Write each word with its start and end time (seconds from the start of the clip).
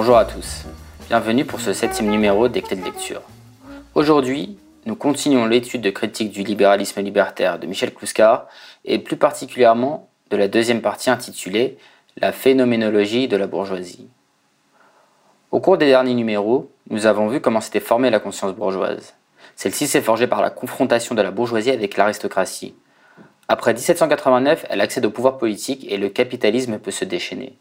Bonjour 0.00 0.16
à 0.16 0.26
tous, 0.26 0.64
bienvenue 1.08 1.44
pour 1.44 1.58
ce 1.58 1.72
septième 1.72 2.08
numéro 2.08 2.46
des 2.46 2.62
clés 2.62 2.76
de 2.76 2.84
lecture. 2.84 3.20
Aujourd'hui, 3.96 4.56
nous 4.86 4.94
continuons 4.94 5.44
l'étude 5.44 5.80
de 5.80 5.90
critique 5.90 6.30
du 6.30 6.44
libéralisme 6.44 7.00
libertaire 7.00 7.58
de 7.58 7.66
Michel 7.66 7.92
Kluska 7.92 8.46
et 8.84 9.00
plus 9.00 9.16
particulièrement 9.16 10.08
de 10.30 10.36
la 10.36 10.46
deuxième 10.46 10.82
partie 10.82 11.10
intitulée 11.10 11.78
La 12.16 12.30
phénoménologie 12.30 13.26
de 13.26 13.36
la 13.36 13.48
bourgeoisie. 13.48 14.06
Au 15.50 15.58
cours 15.58 15.78
des 15.78 15.86
derniers 15.86 16.14
numéros, 16.14 16.70
nous 16.90 17.06
avons 17.06 17.26
vu 17.26 17.40
comment 17.40 17.60
s'était 17.60 17.80
formée 17.80 18.10
la 18.10 18.20
conscience 18.20 18.54
bourgeoise. 18.54 19.14
Celle-ci 19.56 19.88
s'est 19.88 20.00
forgée 20.00 20.28
par 20.28 20.42
la 20.42 20.50
confrontation 20.50 21.16
de 21.16 21.22
la 21.22 21.32
bourgeoisie 21.32 21.72
avec 21.72 21.96
l'aristocratie. 21.96 22.76
Après 23.48 23.74
1789, 23.74 24.64
elle 24.70 24.80
accède 24.80 25.06
au 25.06 25.10
pouvoir 25.10 25.38
politique 25.38 25.90
et 25.90 25.96
le 25.96 26.08
capitalisme 26.08 26.78
peut 26.78 26.92
se 26.92 27.04
déchaîner. 27.04 27.58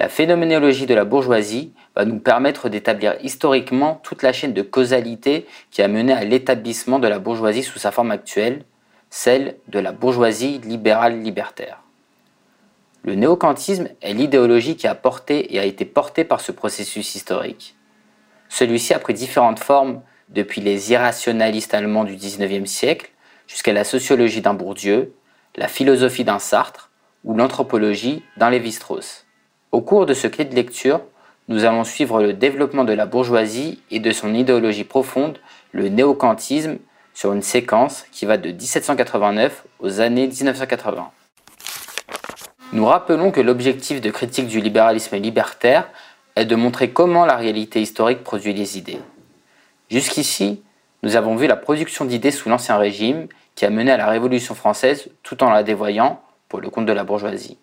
La 0.00 0.08
phénoménologie 0.08 0.86
de 0.86 0.94
la 0.94 1.04
bourgeoisie 1.04 1.72
va 1.94 2.04
nous 2.04 2.18
permettre 2.18 2.68
d'établir 2.68 3.16
historiquement 3.22 4.00
toute 4.02 4.22
la 4.22 4.32
chaîne 4.32 4.52
de 4.52 4.62
causalité 4.62 5.46
qui 5.70 5.82
a 5.82 5.88
mené 5.88 6.12
à 6.12 6.24
l'établissement 6.24 6.98
de 6.98 7.06
la 7.06 7.20
bourgeoisie 7.20 7.62
sous 7.62 7.78
sa 7.78 7.92
forme 7.92 8.10
actuelle, 8.10 8.64
celle 9.10 9.56
de 9.68 9.78
la 9.78 9.92
bourgeoisie 9.92 10.58
libérale 10.58 11.22
libertaire. 11.22 11.80
Le 13.04 13.14
néocantisme 13.14 13.88
est 14.02 14.14
l'idéologie 14.14 14.76
qui 14.76 14.88
a 14.88 14.94
porté 14.94 15.54
et 15.54 15.60
a 15.60 15.64
été 15.64 15.84
portée 15.84 16.24
par 16.24 16.40
ce 16.40 16.50
processus 16.50 17.14
historique. 17.14 17.76
Celui-ci 18.48 18.94
a 18.94 18.98
pris 18.98 19.14
différentes 19.14 19.60
formes 19.60 20.02
depuis 20.30 20.60
les 20.60 20.90
irrationalistes 20.90 21.74
allemands 21.74 22.04
du 22.04 22.16
XIXe 22.16 22.68
siècle 22.68 23.10
jusqu'à 23.46 23.72
la 23.72 23.84
sociologie 23.84 24.40
d'un 24.40 24.54
Bourdieu, 24.54 25.14
la 25.54 25.68
philosophie 25.68 26.24
d'un 26.24 26.38
Sartre 26.38 26.90
ou 27.24 27.36
l'anthropologie 27.36 28.22
d'un 28.36 28.50
Lévi-Strauss. 28.50 29.23
Au 29.74 29.80
cours 29.80 30.06
de 30.06 30.14
ce 30.14 30.28
clé 30.28 30.44
de 30.44 30.54
lecture, 30.54 31.00
nous 31.48 31.64
allons 31.64 31.82
suivre 31.82 32.22
le 32.22 32.32
développement 32.32 32.84
de 32.84 32.92
la 32.92 33.06
bourgeoisie 33.06 33.82
et 33.90 33.98
de 33.98 34.12
son 34.12 34.32
idéologie 34.32 34.84
profonde, 34.84 35.40
le 35.72 35.88
néocantisme, 35.88 36.76
sur 37.12 37.32
une 37.32 37.42
séquence 37.42 38.04
qui 38.12 38.24
va 38.24 38.36
de 38.36 38.52
1789 38.52 39.64
aux 39.80 40.00
années 40.00 40.28
1980. 40.28 41.10
Nous 42.72 42.86
rappelons 42.86 43.32
que 43.32 43.40
l'objectif 43.40 44.00
de 44.00 44.10
critique 44.12 44.46
du 44.46 44.60
libéralisme 44.60 45.16
libertaire 45.16 45.88
est 46.36 46.44
de 46.44 46.54
montrer 46.54 46.90
comment 46.90 47.26
la 47.26 47.34
réalité 47.34 47.82
historique 47.82 48.22
produit 48.22 48.54
les 48.54 48.78
idées. 48.78 49.00
Jusqu'ici, 49.90 50.62
nous 51.02 51.16
avons 51.16 51.34
vu 51.34 51.48
la 51.48 51.56
production 51.56 52.04
d'idées 52.04 52.30
sous 52.30 52.48
l'Ancien 52.48 52.76
Régime 52.76 53.26
qui 53.56 53.66
a 53.66 53.70
mené 53.70 53.90
à 53.90 53.96
la 53.96 54.06
Révolution 54.06 54.54
française 54.54 55.08
tout 55.24 55.42
en 55.42 55.50
la 55.50 55.64
dévoyant 55.64 56.22
pour 56.48 56.60
le 56.60 56.70
compte 56.70 56.86
de 56.86 56.92
la 56.92 57.02
bourgeoisie. 57.02 57.58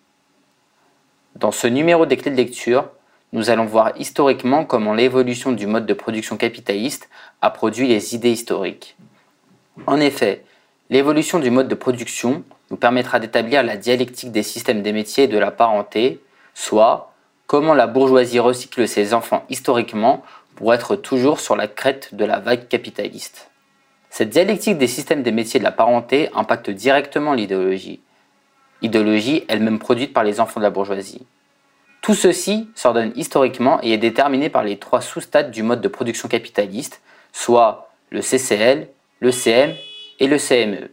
Dans 1.36 1.52
ce 1.52 1.66
numéro 1.66 2.06
des 2.06 2.16
clés 2.16 2.30
de 2.30 2.36
lecture, 2.36 2.88
nous 3.32 3.48
allons 3.48 3.64
voir 3.64 3.92
historiquement 3.98 4.64
comment 4.64 4.92
l'évolution 4.92 5.52
du 5.52 5.66
mode 5.66 5.86
de 5.86 5.94
production 5.94 6.36
capitaliste 6.36 7.08
a 7.40 7.50
produit 7.50 7.88
les 7.88 8.14
idées 8.14 8.30
historiques. 8.30 8.96
En 9.86 9.98
effet, 9.98 10.44
l'évolution 10.90 11.38
du 11.38 11.50
mode 11.50 11.68
de 11.68 11.74
production 11.74 12.44
nous 12.70 12.76
permettra 12.76 13.18
d'établir 13.18 13.62
la 13.62 13.76
dialectique 13.76 14.32
des 14.32 14.42
systèmes 14.42 14.82
des 14.82 14.92
métiers 14.92 15.24
et 15.24 15.28
de 15.28 15.38
la 15.38 15.50
parenté, 15.50 16.20
soit 16.52 17.14
comment 17.46 17.74
la 17.74 17.86
bourgeoisie 17.86 18.38
recycle 18.38 18.86
ses 18.86 19.14
enfants 19.14 19.44
historiquement 19.48 20.22
pour 20.54 20.74
être 20.74 20.96
toujours 20.96 21.40
sur 21.40 21.56
la 21.56 21.68
crête 21.68 22.14
de 22.14 22.26
la 22.26 22.38
vague 22.38 22.68
capitaliste. 22.68 23.50
Cette 24.10 24.28
dialectique 24.28 24.76
des 24.76 24.86
systèmes 24.86 25.22
des 25.22 25.32
métiers 25.32 25.56
et 25.56 25.60
de 25.60 25.64
la 25.64 25.72
parenté 25.72 26.28
impacte 26.34 26.68
directement 26.68 27.32
l'idéologie, 27.32 28.00
idéologie 28.82 29.44
elle-même 29.48 29.78
produite 29.78 30.12
par 30.12 30.24
les 30.24 30.40
enfants 30.40 30.60
de 30.60 30.64
la 30.64 30.70
bourgeoisie. 30.70 31.22
Tout 32.02 32.14
ceci 32.14 32.68
s'ordonne 32.74 33.12
historiquement 33.14 33.78
et 33.82 33.92
est 33.92 33.98
déterminé 33.98 34.48
par 34.48 34.64
les 34.64 34.76
trois 34.76 35.00
sous-stades 35.00 35.52
du 35.52 35.62
mode 35.62 35.80
de 35.80 35.88
production 35.88 36.28
capitaliste, 36.28 37.00
soit 37.32 37.90
le 38.10 38.20
CCL, 38.20 38.88
le 39.20 39.30
CM 39.30 39.72
et 40.18 40.26
le 40.26 40.36
CME. 40.36 40.90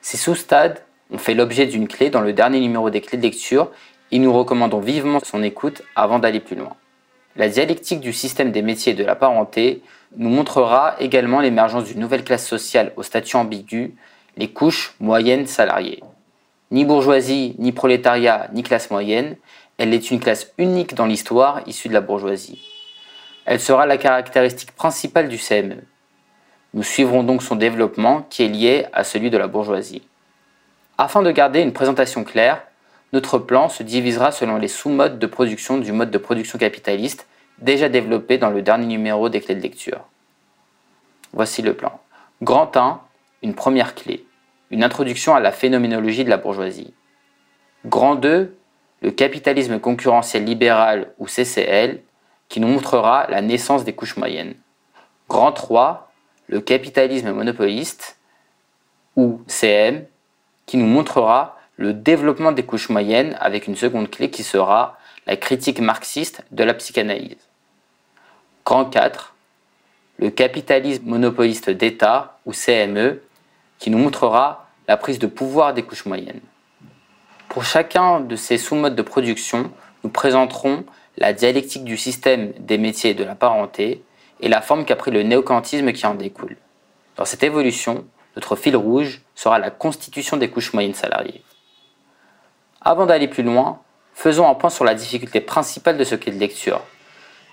Ces 0.00 0.16
sous-stades 0.16 0.80
ont 1.10 1.18
fait 1.18 1.34
l'objet 1.34 1.66
d'une 1.66 1.88
clé 1.88 2.08
dans 2.08 2.20
le 2.20 2.32
dernier 2.32 2.60
numéro 2.60 2.88
des 2.88 3.00
clés 3.00 3.18
de 3.18 3.22
lecture 3.22 3.70
et 4.12 4.20
nous 4.20 4.32
recommandons 4.32 4.78
vivement 4.78 5.18
son 5.24 5.42
écoute 5.42 5.82
avant 5.96 6.20
d'aller 6.20 6.40
plus 6.40 6.56
loin. 6.56 6.76
La 7.34 7.48
dialectique 7.48 8.00
du 8.00 8.12
système 8.12 8.52
des 8.52 8.62
métiers 8.62 8.92
et 8.92 8.96
de 8.96 9.04
la 9.04 9.16
parenté 9.16 9.82
nous 10.16 10.28
montrera 10.28 10.94
également 11.00 11.40
l'émergence 11.40 11.84
d'une 11.84 11.98
nouvelle 11.98 12.24
classe 12.24 12.46
sociale 12.46 12.92
au 12.96 13.02
statut 13.02 13.36
ambigu, 13.36 13.96
les 14.36 14.48
couches 14.48 14.94
moyennes 15.00 15.46
salariées 15.46 16.00
ni 16.72 16.86
bourgeoisie, 16.86 17.54
ni 17.58 17.70
prolétariat, 17.70 18.48
ni 18.54 18.62
classe 18.62 18.90
moyenne, 18.90 19.36
elle 19.76 19.92
est 19.92 20.10
une 20.10 20.20
classe 20.20 20.52
unique 20.56 20.94
dans 20.94 21.06
l'histoire 21.06 21.60
issue 21.66 21.88
de 21.88 21.92
la 21.92 22.00
bourgeoisie. 22.00 22.66
Elle 23.44 23.60
sera 23.60 23.84
la 23.84 23.98
caractéristique 23.98 24.72
principale 24.72 25.28
du 25.28 25.36
CME. 25.36 25.84
Nous 26.72 26.82
suivrons 26.82 27.24
donc 27.24 27.42
son 27.42 27.56
développement 27.56 28.26
qui 28.30 28.42
est 28.42 28.48
lié 28.48 28.86
à 28.94 29.04
celui 29.04 29.28
de 29.28 29.36
la 29.36 29.48
bourgeoisie. 29.48 30.02
Afin 30.96 31.22
de 31.22 31.30
garder 31.30 31.60
une 31.60 31.74
présentation 31.74 32.24
claire, 32.24 32.62
notre 33.12 33.38
plan 33.38 33.68
se 33.68 33.82
divisera 33.82 34.32
selon 34.32 34.56
les 34.56 34.68
sous-modes 34.68 35.18
de 35.18 35.26
production 35.26 35.76
du 35.76 35.92
mode 35.92 36.10
de 36.10 36.18
production 36.18 36.58
capitaliste 36.58 37.26
déjà 37.58 37.90
développé 37.90 38.38
dans 38.38 38.50
le 38.50 38.62
dernier 38.62 38.86
numéro 38.86 39.28
des 39.28 39.42
clés 39.42 39.54
de 39.54 39.60
lecture. 39.60 40.00
Voici 41.34 41.60
le 41.60 41.74
plan. 41.74 42.00
Grand 42.40 42.74
1, 42.74 43.00
une 43.42 43.54
première 43.54 43.94
clé 43.94 44.24
une 44.72 44.82
introduction 44.82 45.34
à 45.34 45.40
la 45.40 45.52
phénoménologie 45.52 46.24
de 46.24 46.30
la 46.30 46.38
bourgeoisie. 46.38 46.94
Grand 47.84 48.14
2, 48.14 48.56
le 49.02 49.10
capitalisme 49.10 49.78
concurrentiel 49.78 50.44
libéral 50.44 51.12
ou 51.18 51.26
CCL, 51.26 52.00
qui 52.48 52.58
nous 52.58 52.68
montrera 52.68 53.26
la 53.28 53.42
naissance 53.42 53.84
des 53.84 53.92
couches 53.92 54.16
moyennes. 54.16 54.54
Grand 55.28 55.52
3, 55.52 56.10
le 56.48 56.60
capitalisme 56.60 57.32
monopoliste 57.32 58.18
ou 59.14 59.42
CM, 59.46 60.06
qui 60.64 60.78
nous 60.78 60.86
montrera 60.86 61.58
le 61.76 61.92
développement 61.92 62.52
des 62.52 62.64
couches 62.64 62.88
moyennes 62.88 63.36
avec 63.40 63.66
une 63.66 63.76
seconde 63.76 64.10
clé 64.10 64.30
qui 64.30 64.42
sera 64.42 64.96
la 65.26 65.36
critique 65.36 65.80
marxiste 65.80 66.44
de 66.50 66.64
la 66.64 66.72
psychanalyse. 66.72 67.48
Grand 68.64 68.86
4, 68.86 69.34
le 70.18 70.30
capitalisme 70.30 71.04
monopoliste 71.04 71.68
d'État 71.68 72.38
ou 72.46 72.52
CME, 72.52 73.20
qui 73.78 73.90
nous 73.90 73.98
montrera 73.98 74.61
la 74.88 74.96
prise 74.96 75.18
de 75.18 75.26
pouvoir 75.26 75.74
des 75.74 75.82
couches 75.82 76.06
moyennes. 76.06 76.40
Pour 77.48 77.64
chacun 77.64 78.20
de 78.20 78.36
ces 78.36 78.58
sous-modes 78.58 78.96
de 78.96 79.02
production, 79.02 79.70
nous 80.04 80.10
présenterons 80.10 80.84
la 81.18 81.32
dialectique 81.32 81.84
du 81.84 81.96
système 81.96 82.52
des 82.58 82.78
métiers 82.78 83.10
et 83.10 83.14
de 83.14 83.24
la 83.24 83.34
parenté 83.34 84.02
et 84.40 84.48
la 84.48 84.60
forme 84.60 84.84
qu'a 84.84 84.96
pris 84.96 85.10
le 85.10 85.22
néocantisme 85.22 85.92
qui 85.92 86.06
en 86.06 86.14
découle. 86.14 86.56
Dans 87.16 87.24
cette 87.24 87.42
évolution, 87.42 88.04
notre 88.36 88.56
fil 88.56 88.76
rouge 88.76 89.20
sera 89.34 89.58
la 89.58 89.70
constitution 89.70 90.36
des 90.36 90.48
couches 90.48 90.72
moyennes 90.72 90.94
salariées. 90.94 91.42
Avant 92.80 93.06
d'aller 93.06 93.28
plus 93.28 93.42
loin, 93.42 93.80
faisons 94.14 94.48
un 94.48 94.54
point 94.54 94.70
sur 94.70 94.84
la 94.84 94.94
difficulté 94.94 95.40
principale 95.40 95.98
de 95.98 96.04
ce 96.04 96.14
qu'est 96.14 96.32
de 96.32 96.38
lecture. 96.38 96.80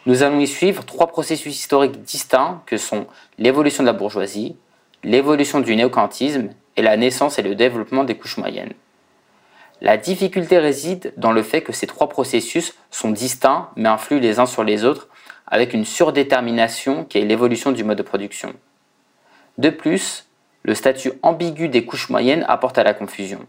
Nous 0.05 0.23
allons 0.23 0.39
y 0.39 0.47
suivre 0.47 0.85
trois 0.85 1.07
processus 1.07 1.55
historiques 1.55 2.01
distincts 2.01 2.63
que 2.65 2.77
sont 2.77 3.05
l'évolution 3.37 3.83
de 3.83 3.87
la 3.87 3.93
bourgeoisie, 3.93 4.55
l'évolution 5.03 5.59
du 5.59 5.75
néocantisme 5.75 6.49
et 6.77 6.81
la 6.81 6.97
naissance 6.97 7.39
et 7.39 7.41
le 7.41 7.55
développement 7.55 8.03
des 8.03 8.15
couches 8.15 8.37
moyennes. 8.37 8.73
La 9.81 9.97
difficulté 9.97 10.57
réside 10.57 11.13
dans 11.15 11.31
le 11.31 11.41
fait 11.41 11.61
que 11.61 11.71
ces 11.71 11.87
trois 11.87 12.09
processus 12.09 12.75
sont 12.91 13.11
distincts 13.11 13.69
mais 13.75 13.87
influent 13.87 14.19
les 14.19 14.39
uns 14.39 14.45
sur 14.45 14.63
les 14.63 14.83
autres 14.83 15.07
avec 15.47 15.73
une 15.73 15.85
surdétermination 15.85 17.05
qui 17.05 17.17
est 17.17 17.25
l'évolution 17.25 17.71
du 17.71 17.83
mode 17.83 17.97
de 17.97 18.03
production. 18.03 18.53
De 19.57 19.69
plus, 19.69 20.27
le 20.63 20.75
statut 20.75 21.13
ambigu 21.21 21.69
des 21.69 21.85
couches 21.85 22.09
moyennes 22.09 22.45
apporte 22.47 22.77
à 22.77 22.83
la 22.83 22.93
confusion. 22.93 23.39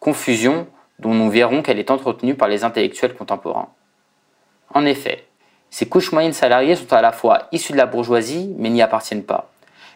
Confusion 0.00 0.66
dont 0.98 1.14
nous 1.14 1.30
verrons 1.30 1.62
qu'elle 1.62 1.78
est 1.78 1.90
entretenue 1.90 2.34
par 2.34 2.48
les 2.48 2.64
intellectuels 2.64 3.14
contemporains. 3.14 3.68
En 4.74 4.86
effet, 4.86 5.26
ces 5.70 5.86
couches 5.86 6.12
moyennes 6.12 6.32
salariées 6.32 6.76
sont 6.76 6.92
à 6.92 7.02
la 7.02 7.12
fois 7.12 7.48
issues 7.52 7.72
de 7.72 7.78
la 7.78 7.86
bourgeoisie 7.86 8.54
mais 8.58 8.70
n'y 8.70 8.82
appartiennent 8.82 9.24
pas. 9.24 9.50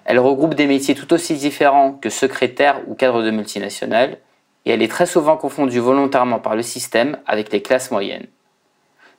Elle 0.04 0.18
regroupe 0.18 0.54
des 0.54 0.66
métiers 0.66 0.94
tout 0.94 1.12
aussi 1.12 1.34
différents 1.34 1.92
que 1.92 2.10
secrétaire 2.10 2.80
ou 2.86 2.94
cadre 2.94 3.22
de 3.22 3.30
multinationales, 3.30 4.18
et 4.64 4.70
elle 4.70 4.82
est 4.82 4.90
très 4.90 5.06
souvent 5.06 5.36
confondue 5.36 5.78
volontairement 5.78 6.38
par 6.38 6.54
le 6.54 6.62
système 6.62 7.18
avec 7.26 7.52
les 7.52 7.62
classes 7.62 7.90
moyennes. 7.90 8.26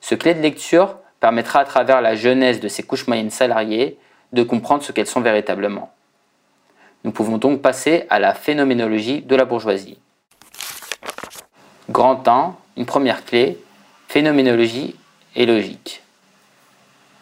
Ce 0.00 0.14
clé 0.14 0.34
de 0.34 0.40
lecture 0.40 0.96
permettra 1.20 1.60
à 1.60 1.64
travers 1.64 2.00
la 2.00 2.14
jeunesse 2.14 2.60
de 2.60 2.68
ces 2.68 2.82
couches 2.82 3.06
moyennes 3.06 3.30
salariées 3.30 3.98
de 4.32 4.42
comprendre 4.42 4.82
ce 4.82 4.92
qu'elles 4.92 5.06
sont 5.06 5.20
véritablement. 5.20 5.92
Nous 7.04 7.12
pouvons 7.12 7.38
donc 7.38 7.62
passer 7.62 8.06
à 8.10 8.18
la 8.18 8.34
phénoménologie 8.34 9.22
de 9.22 9.36
la 9.36 9.44
bourgeoisie. 9.44 9.98
Grand 11.90 12.26
1, 12.26 12.56
une 12.76 12.86
première 12.86 13.24
clé, 13.24 13.58
phénoménologie 14.08 14.96
et 15.34 15.46
logique. 15.46 16.02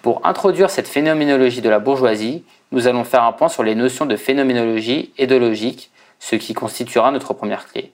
Pour 0.03 0.27
introduire 0.27 0.71
cette 0.71 0.89
phénoménologie 0.89 1.61
de 1.61 1.69
la 1.69 1.79
bourgeoisie, 1.79 2.45
nous 2.73 2.87
allons 2.87 3.05
faire 3.05 3.25
un 3.25 3.33
point 3.33 3.49
sur 3.49 3.63
les 3.63 3.75
notions 3.75 4.07
de 4.07 4.17
phénoménologie 4.17 5.13
et 5.19 5.27
de 5.27 5.37
logique, 5.37 5.91
ce 6.19 6.37
qui 6.37 6.55
constituera 6.55 7.11
notre 7.11 7.35
première 7.35 7.67
clé. 7.67 7.93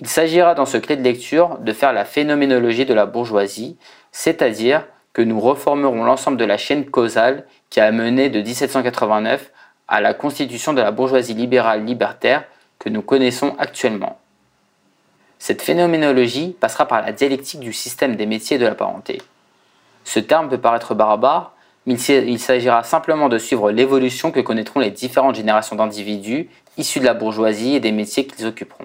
Il 0.00 0.08
s'agira 0.08 0.54
dans 0.54 0.66
ce 0.66 0.76
clé 0.76 0.96
de 0.96 1.02
lecture 1.02 1.58
de 1.58 1.72
faire 1.72 1.92
la 1.92 2.04
phénoménologie 2.04 2.86
de 2.86 2.94
la 2.94 3.06
bourgeoisie, 3.06 3.76
c'est-à-dire 4.12 4.84
que 5.12 5.22
nous 5.22 5.40
reformerons 5.40 6.04
l'ensemble 6.04 6.36
de 6.36 6.44
la 6.44 6.56
chaîne 6.56 6.86
causale 6.86 7.44
qui 7.70 7.80
a 7.80 7.90
mené 7.90 8.30
de 8.30 8.40
1789 8.40 9.50
à 9.88 10.00
la 10.00 10.14
constitution 10.14 10.72
de 10.72 10.80
la 10.80 10.90
bourgeoisie 10.90 11.34
libérale 11.34 11.84
libertaire 11.84 12.44
que 12.78 12.88
nous 12.88 13.02
connaissons 13.02 13.56
actuellement. 13.58 14.18
Cette 15.38 15.62
phénoménologie 15.62 16.56
passera 16.60 16.86
par 16.86 17.02
la 17.02 17.12
dialectique 17.12 17.60
du 17.60 17.72
système 17.72 18.16
des 18.16 18.26
métiers 18.26 18.58
de 18.58 18.66
la 18.66 18.74
parenté. 18.74 19.22
Ce 20.04 20.20
terme 20.20 20.48
peut 20.48 20.58
paraître 20.58 20.94
barbare, 20.94 21.52
il 21.88 22.38
s'agira 22.38 22.82
simplement 22.82 23.28
de 23.28 23.38
suivre 23.38 23.70
l'évolution 23.70 24.30
que 24.30 24.40
connaîtront 24.40 24.80
les 24.80 24.90
différentes 24.90 25.36
générations 25.36 25.76
d'individus 25.76 26.50
issus 26.76 27.00
de 27.00 27.04
la 27.04 27.14
bourgeoisie 27.14 27.76
et 27.76 27.80
des 27.80 27.92
métiers 27.92 28.26
qu'ils 28.26 28.46
occuperont. 28.46 28.84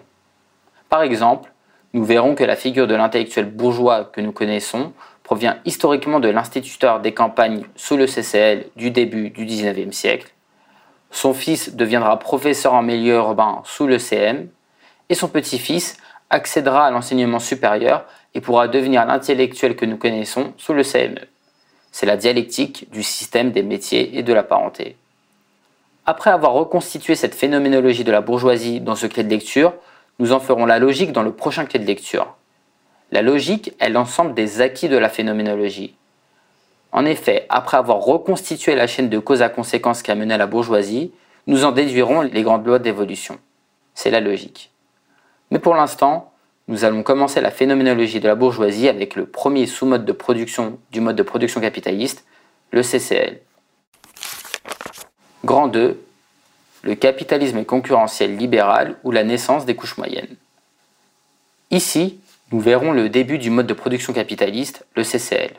Par 0.89 1.01
exemple, 1.01 1.51
nous 1.93 2.05
verrons 2.05 2.33
que 2.33 2.43
la 2.43 2.55
figure 2.55 2.87
de 2.87 2.95
l'intellectuel 2.95 3.45
bourgeois 3.45 4.05
que 4.05 4.21
nous 4.21 4.31
connaissons 4.31 4.93
provient 5.23 5.57
historiquement 5.65 6.19
de 6.19 6.29
l'instituteur 6.29 7.01
des 7.01 7.13
campagnes 7.13 7.65
sous 7.75 7.97
le 7.97 8.07
CCL 8.07 8.65
du 8.75 8.91
début 8.91 9.29
du 9.29 9.45
XIXe 9.45 9.95
siècle. 9.95 10.33
Son 11.11 11.33
fils 11.33 11.75
deviendra 11.75 12.17
professeur 12.17 12.73
en 12.73 12.81
milieu 12.81 13.15
urbain 13.15 13.61
sous 13.65 13.85
le 13.85 13.99
CM 13.99 14.47
et 15.09 15.15
son 15.15 15.27
petit-fils 15.27 15.97
accédera 16.29 16.87
à 16.87 16.91
l'enseignement 16.91 17.39
supérieur 17.39 18.05
et 18.33 18.41
pourra 18.41 18.67
devenir 18.67 19.05
l'intellectuel 19.05 19.75
que 19.75 19.85
nous 19.85 19.97
connaissons 19.97 20.53
sous 20.57 20.73
le 20.73 20.83
CME. 20.83 21.32
C'est 21.93 22.07
la 22.07 22.17
dialectique 22.17 22.89
du 22.91 23.03
système 23.03 23.51
des 23.51 23.61
métiers 23.61 24.17
et 24.17 24.23
de 24.23 24.33
la 24.33 24.41
parenté. 24.41 24.97
Après 26.07 26.31
avoir 26.31 26.53
reconstitué 26.53 27.13
cette 27.13 27.35
phénoménologie 27.35 28.03
de 28.03 28.11
la 28.11 28.19
bourgeoisie 28.19 28.81
dans 28.81 28.95
ce 28.95 29.05
clé 29.05 29.23
de 29.23 29.29
lecture, 29.29 29.73
nous 30.17 30.33
en 30.33 30.39
ferons 30.39 30.65
la 30.65 30.79
logique 30.79 31.11
dans 31.11 31.21
le 31.21 31.31
prochain 31.31 31.65
clé 31.65 31.79
de 31.79 31.85
lecture. 31.85 32.35
La 33.11 33.21
logique 33.21 33.75
est 33.79 33.91
l'ensemble 33.91 34.33
des 34.33 34.59
acquis 34.59 34.89
de 34.89 34.97
la 34.97 35.07
phénoménologie. 35.07 35.95
En 36.91 37.05
effet, 37.05 37.45
après 37.49 37.77
avoir 37.77 37.99
reconstitué 37.99 38.73
la 38.73 38.87
chaîne 38.87 39.09
de 39.09 39.19
cause 39.19 39.43
à 39.43 39.49
conséquence 39.49 40.01
qui 40.01 40.09
a 40.09 40.15
mené 40.15 40.33
à 40.33 40.39
la 40.39 40.47
bourgeoisie, 40.47 41.11
nous 41.45 41.63
en 41.63 41.71
déduirons 41.71 42.21
les 42.21 42.41
grandes 42.41 42.65
lois 42.65 42.79
d'évolution. 42.79 43.37
C'est 43.93 44.09
la 44.09 44.19
logique. 44.19 44.71
Mais 45.51 45.59
pour 45.59 45.75
l'instant, 45.75 46.32
nous 46.67 46.85
allons 46.85 47.03
commencer 47.03 47.41
la 47.41 47.51
phénoménologie 47.51 48.21
de 48.21 48.27
la 48.27 48.35
bourgeoisie 48.35 48.87
avec 48.87 49.15
le 49.15 49.25
premier 49.25 49.67
sous-mode 49.67 50.05
de 50.05 50.11
production 50.13 50.79
du 50.91 51.01
mode 51.01 51.17
de 51.17 51.23
production 51.23 51.59
capitaliste, 51.59 52.25
le 52.71 52.83
CCL. 52.83 53.41
Grand 55.43 55.67
2, 55.67 56.01
le 56.83 56.95
capitalisme 56.95 57.65
concurrentiel 57.65 58.37
libéral 58.37 58.95
ou 59.03 59.11
la 59.11 59.23
naissance 59.23 59.65
des 59.65 59.75
couches 59.75 59.97
moyennes. 59.97 60.35
Ici, 61.69 62.19
nous 62.51 62.59
verrons 62.59 62.91
le 62.91 63.09
début 63.09 63.39
du 63.39 63.49
mode 63.49 63.67
de 63.67 63.73
production 63.73 64.13
capitaliste, 64.13 64.85
le 64.95 65.03
CCL. 65.03 65.53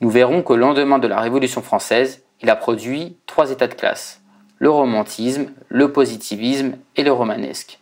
Nous 0.00 0.10
verrons 0.10 0.42
qu'au 0.42 0.56
lendemain 0.56 0.98
de 0.98 1.08
la 1.08 1.20
Révolution 1.20 1.62
française, 1.62 2.22
il 2.42 2.50
a 2.50 2.56
produit 2.56 3.16
trois 3.26 3.50
états 3.50 3.68
de 3.68 3.74
classe, 3.74 4.20
le 4.58 4.70
romantisme, 4.70 5.50
le 5.68 5.92
positivisme 5.92 6.76
et 6.96 7.04
le 7.04 7.12
romanesque. 7.12 7.79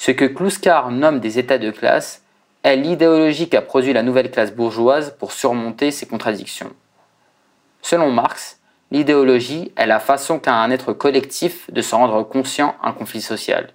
Ce 0.00 0.12
que 0.12 0.24
Kluskar 0.24 0.90
nomme 0.90 1.20
des 1.20 1.38
états 1.38 1.58
de 1.58 1.70
classe 1.70 2.22
est 2.62 2.76
l'idéologie 2.76 3.50
qu'a 3.50 3.60
produit 3.60 3.92
la 3.92 4.02
nouvelle 4.02 4.30
classe 4.30 4.50
bourgeoise 4.50 5.14
pour 5.18 5.32
surmonter 5.32 5.90
ces 5.90 6.06
contradictions. 6.06 6.72
Selon 7.82 8.10
Marx, 8.10 8.60
L'idéologie 8.92 9.72
est 9.76 9.86
la 9.86 10.00
façon 10.00 10.38
qu'a 10.38 10.54
un 10.54 10.70
être 10.70 10.94
collectif 10.94 11.70
de 11.70 11.82
se 11.82 11.94
rendre 11.94 12.22
conscient 12.22 12.74
un 12.82 12.92
conflit 12.92 13.20
social. 13.20 13.68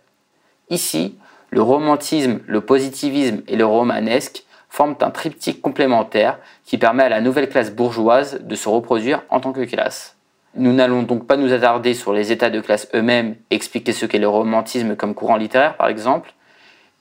Ici, 0.69 1.16
le 1.51 1.62
romantisme, 1.62 2.39
le 2.48 2.62
positivisme 2.62 3.44
et 3.48 3.56
le 3.56 3.66
romanesque 3.68 4.44
forment 4.68 4.98
un 5.01 5.12
triptyque 5.12 5.62
complémentaire 5.62 6.39
qui 6.66 6.80
permet 6.80 7.04
à 7.04 7.10
la 7.10 7.21
nouvelle 7.21 7.50
classe 7.50 7.71
bourgeoise 7.71 8.42
de 8.42 8.56
se 8.56 8.68
reproduire 8.68 9.21
en 9.30 9.39
tant 9.39 9.54
que 9.54 9.63
classe. 9.63 10.15
Nous 10.57 10.74
n'allons 10.74 11.04
donc 11.04 11.28
pas 11.28 11.36
nous 11.38 11.52
attarder 11.52 11.94
sur 11.94 12.13
les 12.13 12.31
états 12.31 12.50
de 12.50 12.62
classe 12.62 12.88
eux-mêmes, 12.94 13.36
expliquer 13.52 13.92
ce 13.92 14.06
qu'est 14.06 14.19
le 14.19 14.28
romantisme 14.28 14.96
comme 14.96 15.13
courant 15.13 15.36
littéraire 15.36 15.75
par 15.75 15.88
exemple, 15.88 16.34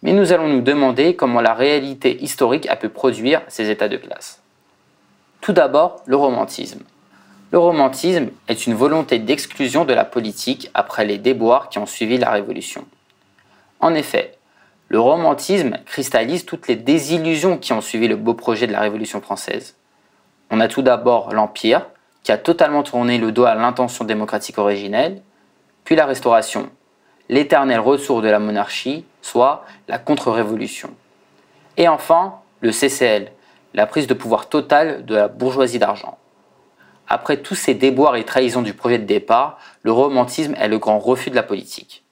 mais 0.03 0.13
nous 0.13 0.33
allons 0.33 0.49
nous 0.49 0.61
demander 0.61 1.17
comment 1.17 1.41
la 1.41 1.55
réalité 1.55 2.23
historique 2.23 2.69
a 2.69 2.77
pu 2.77 2.89
produire 2.89 3.43
ces 3.49 3.71
états 3.71 3.89
de 3.89 3.97
classe. 3.97 4.43
Tout 5.41 5.53
d'abord, 5.53 6.03
le 6.07 6.17
romantisme. 6.17 6.81
Le 7.53 7.59
romantisme 7.59 8.31
est 8.49 8.67
une 8.67 8.75
volonté 8.75 9.19
d'exclusion 9.19 9.85
de 9.85 9.95
la 9.95 10.05
politique 10.05 10.71
après 10.75 11.05
les 11.05 11.19
déboires 11.19 11.69
qui 11.69 11.79
ont 11.79 11.87
suivi 11.87 12.19
la 12.19 12.31
Révolution. 12.31 12.85
En 13.79 13.95
effet, 13.95 14.37
le 14.89 14.99
romantisme 14.99 15.79
cristallise 15.87 16.45
toutes 16.45 16.67
les 16.67 16.77
désillusions 16.77 17.59
qui 17.59 17.73
ont 17.73 17.81
suivi 17.81 18.09
le 18.09 18.17
beau 18.17 18.35
projet 18.35 18.67
de 18.67 18.73
la 18.73 18.81
Révolution 18.81 19.21
française. 19.21 19.77
On 20.51 20.61
a 20.61 20.69
tout 20.69 20.83
d'abord 20.83 21.33
l'Empire, 21.33 21.87
qui 22.25 22.33
a 22.33 22.39
totalement 22.39 22.83
tourné 22.83 23.19
le 23.19 23.31
dos 23.31 23.45
à 23.45 23.55
l'intention 23.55 24.05
démocratique 24.05 24.59
originelle, 24.59 25.23
puis 25.85 25.95
la 25.95 26.07
Restauration, 26.07 26.71
l'éternel 27.29 27.79
retour 27.79 28.23
de 28.23 28.29
la 28.29 28.41
monarchie, 28.41 29.05
soit 29.23 29.65
la 29.87 29.99
contre-révolution. 29.99 30.91
Et 31.77 31.87
enfin, 31.87 32.41
le 32.61 32.73
CCL, 32.73 33.31
la 33.75 33.87
prise 33.87 34.07
de 34.07 34.15
pouvoir 34.15 34.49
totale 34.49 35.05
de 35.05 35.15
la 35.15 35.29
bourgeoisie 35.29 35.79
d'argent. 35.79 36.17
Après 37.09 37.37
tous 37.37 37.55
ces 37.55 37.75
déboires 37.75 38.17
et 38.17 38.25
trahisons 38.25 38.63
du 38.63 38.73
projet 38.73 38.99
de 38.99 39.05
départ, 39.05 39.59
le 39.83 39.93
romantisme 39.93 40.55
est 40.59 40.69
le 40.69 40.79
grand 40.79 40.99
refus 40.99 41.29
de 41.29 41.35
la 41.35 41.43
politique. 41.43 42.05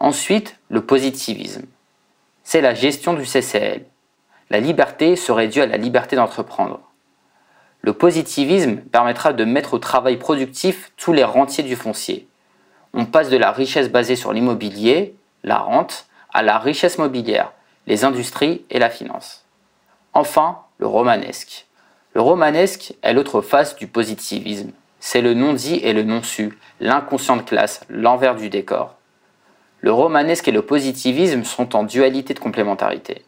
Ensuite, 0.00 0.58
le 0.68 0.84
positivisme. 0.84 1.66
C'est 2.42 2.60
la 2.60 2.74
gestion 2.74 3.14
du 3.14 3.24
CCL. 3.24 3.84
La 4.50 4.58
liberté 4.58 5.14
serait 5.14 5.48
due 5.48 5.60
à 5.60 5.66
la 5.66 5.76
liberté 5.76 6.16
d'entreprendre. 6.16 6.80
Le 7.82 7.92
positivisme 7.92 8.76
permettra 8.76 9.32
de 9.32 9.44
mettre 9.44 9.74
au 9.74 9.78
travail 9.78 10.16
productif 10.16 10.92
tous 10.96 11.12
les 11.12 11.24
rentiers 11.24 11.64
du 11.64 11.76
foncier. 11.76 12.28
On 12.92 13.06
passe 13.06 13.30
de 13.30 13.36
la 13.36 13.52
richesse 13.52 13.90
basée 13.90 14.16
sur 14.16 14.32
l'immobilier, 14.32 15.14
la 15.44 15.58
rente, 15.58 16.06
à 16.32 16.42
la 16.42 16.58
richesse 16.58 16.98
mobilière, 16.98 17.52
les 17.86 18.04
industries 18.04 18.64
et 18.70 18.78
la 18.78 18.90
finance. 18.90 19.44
Enfin, 20.12 20.58
le 20.78 20.86
romanesque. 20.86 21.66
Le 22.14 22.20
romanesque 22.20 22.94
est 23.02 23.12
l'autre 23.12 23.40
face 23.40 23.76
du 23.76 23.86
positivisme. 23.86 24.72
C'est 25.00 25.20
le 25.20 25.34
non-dit 25.34 25.76
et 25.76 25.92
le 25.92 26.02
non-su, 26.02 26.58
l'inconscient 26.80 27.36
de 27.36 27.42
classe, 27.42 27.82
l'envers 27.88 28.34
du 28.34 28.50
décor. 28.50 28.96
Le 29.80 29.92
romanesque 29.92 30.48
et 30.48 30.52
le 30.52 30.62
positivisme 30.62 31.44
sont 31.44 31.76
en 31.76 31.84
dualité 31.84 32.34
de 32.34 32.40
complémentarité. 32.40 33.24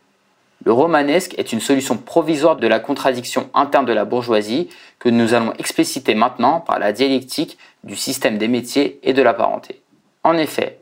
Le 0.64 0.72
romanesque 0.72 1.34
est 1.38 1.52
une 1.52 1.60
solution 1.60 1.96
provisoire 1.96 2.56
de 2.56 2.66
la 2.66 2.80
contradiction 2.80 3.48
interne 3.54 3.86
de 3.86 3.94
la 3.94 4.04
bourgeoisie 4.04 4.68
que 4.98 5.08
nous 5.08 5.32
allons 5.32 5.54
expliciter 5.54 6.14
maintenant 6.14 6.60
par 6.60 6.78
la 6.78 6.92
dialectique 6.92 7.56
du 7.82 7.96
système 7.96 8.36
des 8.36 8.48
métiers 8.48 9.00
et 9.02 9.14
de 9.14 9.22
la 9.22 9.32
parenté. 9.32 9.80
En 10.22 10.36
effet, 10.36 10.78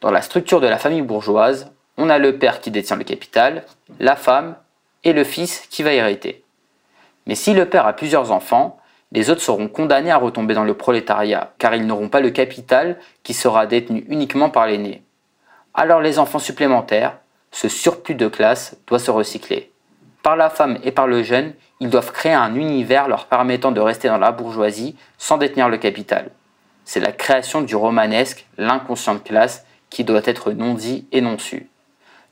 dans 0.00 0.10
la 0.10 0.22
structure 0.22 0.60
de 0.60 0.66
la 0.66 0.78
famille 0.78 1.02
bourgeoise, 1.02 1.70
on 1.98 2.08
a 2.08 2.18
le 2.18 2.38
père 2.38 2.60
qui 2.60 2.70
détient 2.70 2.96
le 2.96 3.04
capital, 3.04 3.64
la 4.00 4.16
femme 4.16 4.56
et 5.04 5.12
le 5.12 5.24
fils 5.24 5.66
qui 5.68 5.82
va 5.82 5.92
hériter. 5.92 6.42
Mais 7.26 7.34
si 7.34 7.52
le 7.52 7.68
père 7.68 7.86
a 7.86 7.92
plusieurs 7.92 8.32
enfants, 8.32 8.78
les 9.12 9.28
autres 9.28 9.42
seront 9.42 9.68
condamnés 9.68 10.10
à 10.10 10.16
retomber 10.16 10.54
dans 10.54 10.64
le 10.64 10.74
prolétariat, 10.74 11.52
car 11.58 11.74
ils 11.74 11.86
n'auront 11.86 12.08
pas 12.08 12.20
le 12.20 12.30
capital 12.30 12.98
qui 13.22 13.34
sera 13.34 13.66
détenu 13.66 14.06
uniquement 14.08 14.48
par 14.48 14.66
l'aîné. 14.66 15.02
Alors 15.74 16.00
les 16.00 16.18
enfants 16.18 16.38
supplémentaires, 16.38 17.18
ce 17.52 17.68
surplus 17.68 18.16
de 18.16 18.28
classe 18.28 18.76
doit 18.86 18.98
se 18.98 19.10
recycler. 19.10 19.70
Par 20.22 20.36
la 20.36 20.50
femme 20.50 20.78
et 20.82 20.92
par 20.92 21.06
le 21.06 21.22
jeune, 21.22 21.52
ils 21.80 21.90
doivent 21.90 22.12
créer 22.12 22.32
un 22.32 22.54
univers 22.54 23.08
leur 23.08 23.26
permettant 23.26 23.72
de 23.72 23.80
rester 23.80 24.08
dans 24.08 24.18
la 24.18 24.32
bourgeoisie 24.32 24.96
sans 25.18 25.36
détenir 25.36 25.68
le 25.68 25.78
capital. 25.78 26.30
C'est 26.84 27.00
la 27.00 27.12
création 27.12 27.60
du 27.62 27.76
romanesque, 27.76 28.46
l'inconscient 28.56 29.14
de 29.14 29.20
classe, 29.20 29.64
qui 29.90 30.04
doit 30.04 30.22
être 30.24 30.52
non 30.52 30.74
dit 30.74 31.06
et 31.12 31.20
non 31.20 31.38
su. 31.38 31.68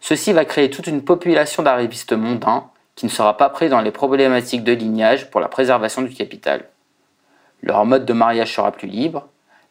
Ceci 0.00 0.33
va 0.33 0.45
créer 0.45 0.71
toute 0.71 0.87
une 0.87 1.05
population 1.05 1.62
d'arrivistes 1.62 2.15
mondains 2.15 2.71
qui 2.97 3.07
ne 3.07 3.11
sera 3.11 3.37
pas 3.37 3.50
pris 3.50 3.69
dans 3.69 3.81
les 3.81 3.91
problématiques 3.91 4.65
de 4.65 4.73
lignage 4.73 5.31
pour 5.31 5.41
la 5.41 5.49
préservation 5.49 6.03
du 6.03 6.15
capital. 6.15 6.65
Leur 7.62 7.85
mode 7.85 8.07
de 8.07 8.12
mariage 8.12 8.55
sera 8.55 8.73
plus 8.73 8.89
libre. 8.89 9.29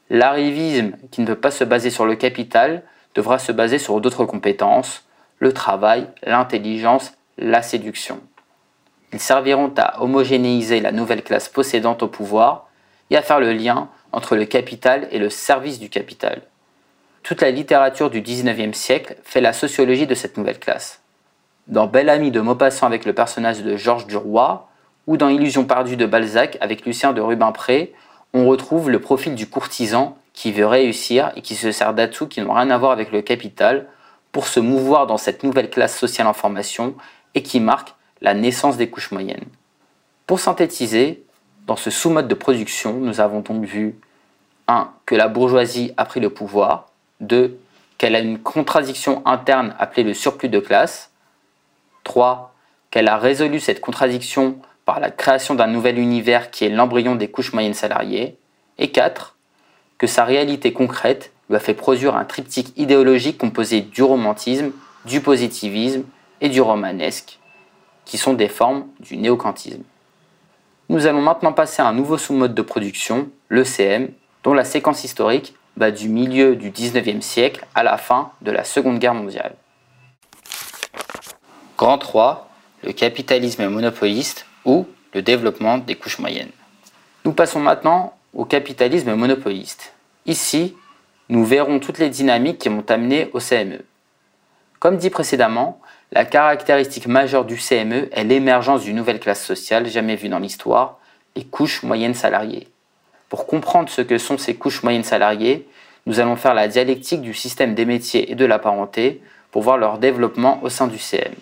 L'arrivisme, 0.10 0.94
qui 1.12 1.22
ne 1.22 1.27
peut 1.27 1.36
pas 1.36 1.51
se 1.51 1.63
baser 1.63 1.89
sur 1.89 2.06
le 2.06 2.15
capital, 2.15 2.84
devra 3.15 3.39
se 3.39 3.51
baser 3.51 3.79
sur 3.79 4.00
d'autres 4.01 4.25
compétences, 4.25 5.03
le 5.39 5.53
travail, 5.53 6.08
l'intelligence, 6.24 7.13
la 7.38 7.62
séduction. 7.62 8.19
Ils 9.12 9.19
serviront 9.19 9.74
à 9.77 10.01
homogénéiser 10.03 10.81
la 10.81 10.91
nouvelle 10.91 11.24
classe 11.24 11.50
possédante 11.50 12.03
au 12.03 12.08
pouvoir 12.08 12.67
et 13.10 13.17
à 13.17 13.22
faire 13.22 13.39
le 13.39 13.53
lien 13.53 13.89
entre 14.12 14.36
le 14.36 14.46
capital 14.46 15.08
et 15.12 15.19
le 15.19 15.29
service 15.29 15.79
du 15.79 15.89
capital. 15.89 16.41
Toute 17.24 17.41
la 17.41 17.51
littérature 17.51 18.10
du 18.10 18.22
XIXe 18.22 18.77
siècle 18.77 19.15
fait 19.24 19.41
la 19.41 19.53
sociologie 19.53 20.08
de 20.08 20.15
cette 20.15 20.38
nouvelle 20.38 20.60
classe 20.60 21.01
dans 21.69 21.86
Belle 21.86 22.10
Amie 22.10 22.31
de 22.31 22.41
Maupassant 22.41 22.88
avec 22.88 23.05
le 23.05 23.13
personnage 23.13 23.62
de 23.62 23.77
Georges 23.77 24.08
Duroy, 24.08 24.67
ou 25.08 25.17
dans 25.17 25.29
Illusion 25.29 25.65
perdue 25.65 25.98
de 25.98 26.05
Balzac 26.05 26.58
avec 26.62 26.86
Lucien 26.86 27.13
de 27.13 27.22
Rubempré, 27.22 27.93
on 28.34 28.48
retrouve 28.48 28.89
le 28.89 29.00
profil 29.00 29.36
du 29.36 29.48
courtisan 29.48 30.17
qui 30.34 30.51
veut 30.51 30.65
réussir 30.65 31.31
et 31.36 31.41
qui 31.41 31.55
se 31.55 31.72
sert 31.72 31.93
d'atouts 31.93 32.27
qui 32.27 32.41
n'ont 32.41 32.53
rien 32.53 32.69
à 32.69 32.77
voir 32.77 32.91
avec 32.91 33.12
le 33.12 33.22
capital 33.22 33.88
pour 34.31 34.48
se 34.48 34.59
mouvoir 34.59 35.07
dans 35.07 35.17
cette 35.17 35.43
nouvelle 35.43 35.69
classe 35.69 35.98
sociale 35.98 36.27
en 36.27 36.33
formation 36.33 36.95
et 37.36 37.43
qui 37.43 37.59
marque 37.59 37.93
la 38.21 38.33
naissance 38.33 38.77
des 38.77 38.89
couches 38.89 39.12
moyennes. 39.12 39.45
Pour 40.27 40.39
synthétiser, 40.39 41.24
dans 41.65 41.75
ce 41.75 41.89
sous-mode 41.89 42.27
de 42.27 42.36
production, 42.36 42.93
nous 42.93 43.19
avons 43.19 43.39
donc 43.39 43.65
vu 43.65 43.95
1. 44.67 44.91
que 45.05 45.15
la 45.15 45.27
bourgeoisie 45.27 45.93
a 45.98 46.05
pris 46.05 46.19
le 46.19 46.29
pouvoir, 46.29 46.91
2. 47.21 47.59
qu'elle 47.98 48.15
a 48.15 48.19
une 48.19 48.39
contradiction 48.39 49.25
interne 49.25 49.75
appelée 49.79 50.03
le 50.03 50.13
surplus 50.13 50.50
de 50.50 50.59
classe, 50.59 51.12
3. 52.03 52.53
qu'elle 52.91 53.07
a 53.07 53.17
résolu 53.17 53.59
cette 53.59 53.81
contradiction 53.81 54.59
par 54.86 55.00
la 55.00 55.12
création 55.12 55.55
d'un 55.55 55.67
nouvel 55.67 56.00
univers 56.00 56.50
qui 56.51 56.65
est 56.65 56.69
l'embryon 56.69 57.15
des 57.15 57.29
couches 57.29 57.53
moyennes 57.53 57.74
salariées, 57.74 58.38
et 58.77 58.91
4. 58.91 59.36
que 59.98 60.07
sa 60.07 60.24
réalité 60.24 60.74
concrète 60.74 61.31
lui 61.50 61.56
a 61.56 61.60
fait 61.60 61.74
produire 61.74 62.15
un 62.15 62.25
triptyque 62.25 62.74
idéologique 62.77 63.38
composé 63.38 63.82
du 63.82 64.03
romantisme, 64.03 64.72
du 65.06 65.22
positivisme 65.22 66.03
et 66.41 66.50
du 66.50 66.62
romanesque, 66.62 67.39
qui 68.06 68.18
sont 68.18 68.34
des 68.34 68.50
formes 68.50 68.86
du 69.00 69.18
néocantisme. 69.18 69.84
Nous 70.89 71.06
allons 71.06 71.22
maintenant 71.22 71.53
passer 71.53 71.82
à 71.82 71.88
un 71.88 71.94
nouveau 71.94 72.18
sous-mode 72.18 72.56
de 72.56 72.62
production, 72.62 73.29
le 73.48 73.63
CM, 73.63 74.10
dont 74.44 74.53
la 74.53 74.63
séquence 74.63 75.03
historique 75.03 75.56
va 75.77 75.91
du 75.91 76.10
milieu 76.10 76.56
du 76.56 76.72
19e 76.72 77.22
siècle 77.22 77.65
à 77.75 77.84
la 77.84 77.98
fin 77.98 78.32
de 78.41 78.51
la 78.51 78.63
Seconde 78.63 79.00
Guerre 79.00 79.13
mondiale. 79.13 79.56
Grand 81.77 81.98
3, 81.98 82.50
le 82.84 82.91
capitalisme 82.91 83.68
monopoliste 83.68 84.46
ou 84.65 84.88
le 85.13 85.22
développement 85.22 85.77
des 85.77 85.96
couches 85.96 86.20
moyennes. 86.20 86.51
Nous 87.25 87.34
passons 87.34 87.60
maintenant 87.60 88.13
au 88.34 88.46
capitalisme 88.46 89.13
monopoliste. 89.15 89.94
Ici, 90.25 90.75
nous 91.29 91.45
verrons 91.45 91.79
toutes 91.79 92.00
les 92.00 92.09
dynamiques 92.09 92.57
qui 92.57 92.69
m'ont 92.69 92.86
amené 92.89 93.29
au 93.33 93.39
CME. 93.39 93.86
Comme 94.79 94.98
dit 94.98 95.12
précédemment, 95.12 95.79
la 96.12 96.25
caractéristique 96.25 97.05
majeure 97.05 97.45
du 97.45 97.55
CME 97.55 98.09
est 98.12 98.24
l'émergence 98.24 98.83
d'une 98.83 98.95
nouvelle 98.95 99.19
classe 99.19 99.45
sociale 99.45 99.88
jamais 99.88 100.15
vue 100.15 100.29
dans 100.29 100.39
l'histoire, 100.39 100.98
les 101.36 101.45
couches 101.45 101.83
moyennes 101.83 102.15
salariées. 102.15 102.67
Pour 103.29 103.45
comprendre 103.45 103.89
ce 103.89 104.01
que 104.01 104.17
sont 104.17 104.39
ces 104.39 104.55
couches 104.55 104.81
moyennes 104.81 105.03
salariées, 105.03 105.67
nous 106.07 106.19
allons 106.19 106.36
faire 106.36 106.55
la 106.55 106.67
dialectique 106.67 107.21
du 107.21 107.36
système 107.36 107.75
des 107.75 107.86
métiers 107.86 108.31
et 108.31 108.36
de 108.36 108.45
la 108.45 108.57
parenté 108.57 109.21
pour 109.51 109.62
voir 109.62 109.77
leur 109.77 110.00
développement 110.00 110.59
au 110.63 110.69
sein 110.69 110.88
du 110.88 110.98
CM. 110.98 111.33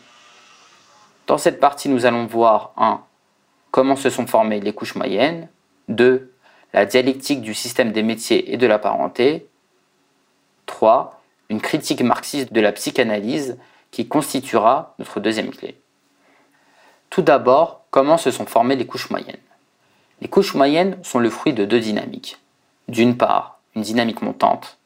Dans 1.28 1.38
cette 1.38 1.62
partie, 1.62 1.88
nous 1.88 2.06
allons 2.06 2.26
voir 2.26 2.74
1. 2.76 3.02
Comment 3.72 3.96
se 3.96 4.10
sont 4.10 4.28
formées 4.28 4.60
les 4.60 4.74
couches 4.74 4.96
moyennes 4.96 5.48
2. 5.88 6.32
La 6.74 6.86
dialectique 6.86 7.42
du 7.42 7.54
système 7.54 7.94
des 7.94 8.04
métiers 8.04 8.54
et 8.54 8.58
de 8.58 8.68
la 8.68 8.80
parenté 8.80 9.47
3. 10.68 11.20
Une 11.50 11.62
critique 11.62 12.02
marxiste 12.02 12.54
de 12.54 12.62
la 12.62 12.72
psychanalyse 12.72 13.58
qui 13.90 14.08
constituera 14.08 14.94
notre 15.00 15.20
deuxième 15.20 15.50
clé. 15.50 15.82
Tout 17.10 17.22
d'abord, 17.24 17.86
comment 17.90 18.18
se 18.18 18.30
sont 18.30 18.46
formées 18.46 18.76
les 18.76 18.86
couches 18.86 19.10
moyennes? 19.10 19.38
Les 20.22 20.28
couches 20.28 20.54
moyennes 20.54 20.98
sont 21.04 21.20
le 21.20 21.30
fruit 21.30 21.54
de 21.54 21.66
deux 21.66 21.80
dynamiques. 21.80 22.38
D'une 22.88 23.18
part, 23.18 23.60
une 23.76 23.82
dynamique 23.82 24.22
montante. 24.22 24.78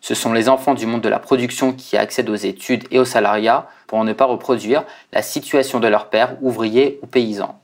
Ce 0.00 0.14
sont 0.14 0.32
les 0.32 0.48
enfants 0.48 0.74
du 0.74 0.86
monde 0.86 1.02
de 1.02 1.08
la 1.08 1.18
production 1.18 1.72
qui 1.72 1.96
accèdent 1.96 2.30
aux 2.30 2.34
études 2.34 2.86
et 2.90 2.98
au 2.98 3.04
salariat 3.04 3.68
pour 3.86 4.02
ne 4.04 4.12
pas 4.12 4.24
reproduire 4.24 4.84
la 5.12 5.22
situation 5.22 5.80
de 5.80 5.88
leur 5.88 6.08
père, 6.08 6.36
ouvrier 6.42 6.98
ou 7.02 7.06
paysan. 7.06 7.58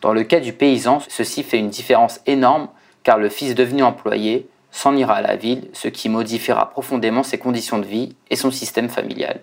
Dans 0.00 0.12
le 0.12 0.24
cas 0.24 0.40
du 0.40 0.52
paysan, 0.52 1.00
ceci 1.08 1.42
fait 1.42 1.58
une 1.58 1.70
différence 1.70 2.20
énorme 2.26 2.68
car 3.02 3.18
le 3.18 3.28
fils 3.28 3.54
devenu 3.54 3.82
employé 3.82 4.48
s'en 4.72 4.96
ira 4.96 5.14
à 5.14 5.22
la 5.22 5.36
ville, 5.36 5.68
ce 5.74 5.86
qui 5.86 6.08
modifiera 6.08 6.70
profondément 6.70 7.22
ses 7.22 7.38
conditions 7.38 7.78
de 7.78 7.86
vie 7.86 8.16
et 8.30 8.36
son 8.36 8.50
système 8.50 8.88
familial. 8.88 9.42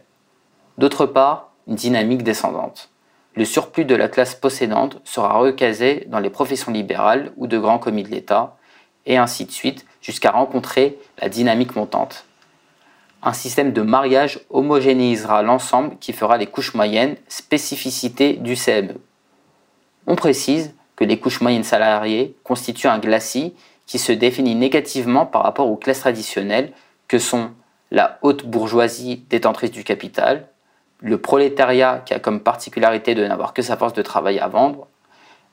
D'autre 0.78 1.06
part, 1.06 1.52
une 1.68 1.76
dynamique 1.76 2.24
descendante. 2.24 2.90
Le 3.36 3.46
surplus 3.46 3.86
de 3.86 3.96
la 3.96 4.10
classe 4.10 4.36
possédante 4.36 5.00
sera 5.06 5.38
recasé 5.38 6.06
dans 6.08 6.20
les 6.20 6.32
professions 6.32 6.72
libérales 6.72 7.32
ou 7.38 7.48
de 7.48 7.58
grands 7.58 7.80
commis 7.80 8.04
de 8.04 8.10
l'État, 8.10 8.58
et 9.06 9.18
ainsi 9.18 9.46
de 9.46 9.52
suite, 9.52 9.86
jusqu'à 10.02 10.32
rencontrer 10.32 10.98
la 11.22 11.30
dynamique 11.30 11.76
montante. 11.76 12.26
Un 13.22 13.34
système 13.34 13.72
de 13.72 13.82
mariage 13.82 14.40
homogénéisera 14.50 15.44
l'ensemble 15.44 15.98
qui 16.00 16.12
fera 16.12 16.38
les 16.38 16.48
couches 16.48 16.74
moyennes, 16.74 17.18
spécificité 17.28 18.34
du 18.34 18.56
CME. 18.56 18.96
On 20.08 20.16
précise 20.16 20.74
que 20.96 21.04
les 21.04 21.20
couches 21.20 21.42
moyennes 21.42 21.64
salariées 21.64 22.36
constituent 22.44 22.88
un 22.88 23.00
glacis 23.00 23.54
qui 23.90 23.98
se 23.98 24.12
définit 24.12 24.54
négativement 24.54 25.26
par 25.26 25.42
rapport 25.42 25.68
aux 25.68 25.76
classes 25.76 26.02
traditionnelles 26.02 26.74
que 27.08 27.18
sont 27.18 27.50
la 27.90 28.20
haute 28.22 28.46
bourgeoisie 28.46 29.26
détentrice 29.32 29.72
du 29.72 29.84
capital, 29.84 30.48
le 31.00 31.18
prolétariat 31.18 32.04
qui 32.06 32.14
a 32.14 32.20
comme 32.20 32.42
particularité 32.42 33.16
de 33.16 33.26
n'avoir 33.26 33.52
que 33.52 33.64
sa 33.64 33.78
force 33.78 33.94
de 33.94 34.04
travail 34.04 34.38
à 34.38 34.48
vendre, 34.48 34.86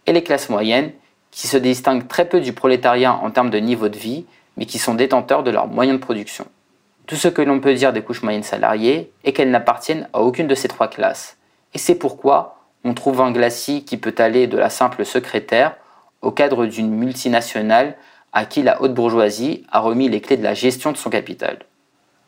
et 0.05 0.13
les 0.13 0.23
classes 0.23 0.51
moyennes 0.51 0.93
qui 1.31 1.49
se 1.49 1.57
distinguent 1.57 2.07
très 2.07 2.29
peu 2.29 2.41
du 2.41 2.53
prolétariat 2.53 3.15
en 3.15 3.31
termes 3.31 3.49
de 3.49 3.57
niveau 3.57 3.89
de 3.89 3.97
vie, 3.97 4.27
mais 4.59 4.67
qui 4.67 4.79
sont 4.79 4.95
détenteurs 4.95 5.43
de 5.43 5.51
leurs 5.51 5.67
moyens 5.67 5.99
de 5.99 6.05
production. 6.05 6.45
Tout 7.07 7.17
ce 7.17 7.29
que 7.29 7.41
l'on 7.41 7.61
peut 7.61 7.73
dire 7.73 7.95
des 7.95 8.03
couches 8.03 8.23
moyennes 8.23 8.43
salariées 8.43 9.11
est 9.25 9.33
qu'elles 9.33 9.51
n'appartiennent 9.51 10.11
à 10.13 10.21
aucune 10.21 10.47
de 10.47 10.55
ces 10.55 10.69
trois 10.69 10.89
classes. 10.89 11.39
Et 11.73 11.79
c'est 11.79 11.95
pourquoi 11.95 12.59
on 12.85 12.93
trouve 12.93 13.23
un 13.23 13.33
glacis 13.33 13.83
qui 13.87 13.97
peut 13.97 14.15
aller 14.19 14.47
de 14.47 14.59
la 14.59 14.69
simple 14.69 15.07
secrétaire 15.07 15.75
au 16.21 16.33
cadre 16.33 16.67
d'une 16.67 16.91
multinationale 16.91 17.97
à 18.37 18.45
qui 18.45 18.63
la 18.63 18.83
haute 18.83 18.93
bourgeoisie 18.93 19.65
a 19.73 19.81
remis 19.81 20.11
les 20.11 20.21
clés 20.21 20.37
de 20.37 20.43
la 20.43 20.53
gestion 20.53 20.93
de 20.93 20.99
son 20.99 21.09
capital. 21.09 21.61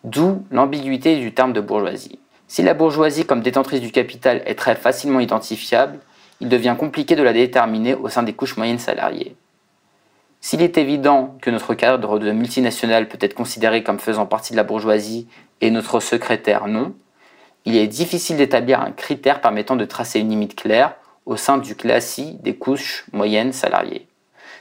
D'où 0.04 0.42
l'ambiguïté 0.50 1.16
du 1.16 1.34
terme 1.34 1.52
de 1.52 1.60
bourgeoisie. 1.60 2.18
Si 2.46 2.62
la 2.62 2.72
bourgeoisie 2.72 3.26
comme 3.26 3.42
détentrice 3.42 3.82
du 3.82 3.92
capital 3.92 4.40
est 4.46 4.54
très 4.54 4.74
facilement 4.74 5.20
identifiable, 5.20 5.98
il 6.40 6.48
devient 6.48 6.76
compliqué 6.78 7.14
de 7.14 7.22
la 7.22 7.34
déterminer 7.34 7.94
au 7.94 8.08
sein 8.08 8.22
des 8.22 8.32
couches 8.32 8.56
moyennes 8.56 8.78
salariées. 8.78 9.36
S'il 10.40 10.62
est 10.62 10.78
évident 10.78 11.36
que 11.42 11.50
notre 11.50 11.74
cadre 11.74 12.18
de 12.18 12.32
multinationale 12.32 13.06
peut 13.06 13.18
être 13.20 13.34
considéré 13.34 13.82
comme 13.82 13.98
faisant 13.98 14.24
partie 14.24 14.54
de 14.54 14.56
la 14.56 14.64
bourgeoisie 14.64 15.28
et 15.60 15.70
notre 15.70 16.00
secrétaire 16.00 16.68
non, 16.68 16.94
il 17.66 17.76
est 17.76 17.86
difficile 17.86 18.38
d'établir 18.38 18.80
un 18.80 18.92
critère 18.92 19.42
permettant 19.42 19.76
de 19.76 19.84
tracer 19.84 20.20
une 20.20 20.30
limite 20.30 20.56
claire 20.56 20.94
au 21.26 21.36
sein 21.36 21.58
du 21.58 21.74
classis 21.74 22.38
des 22.40 22.56
couches 22.56 23.04
moyennes 23.12 23.52
salariées. 23.52 24.07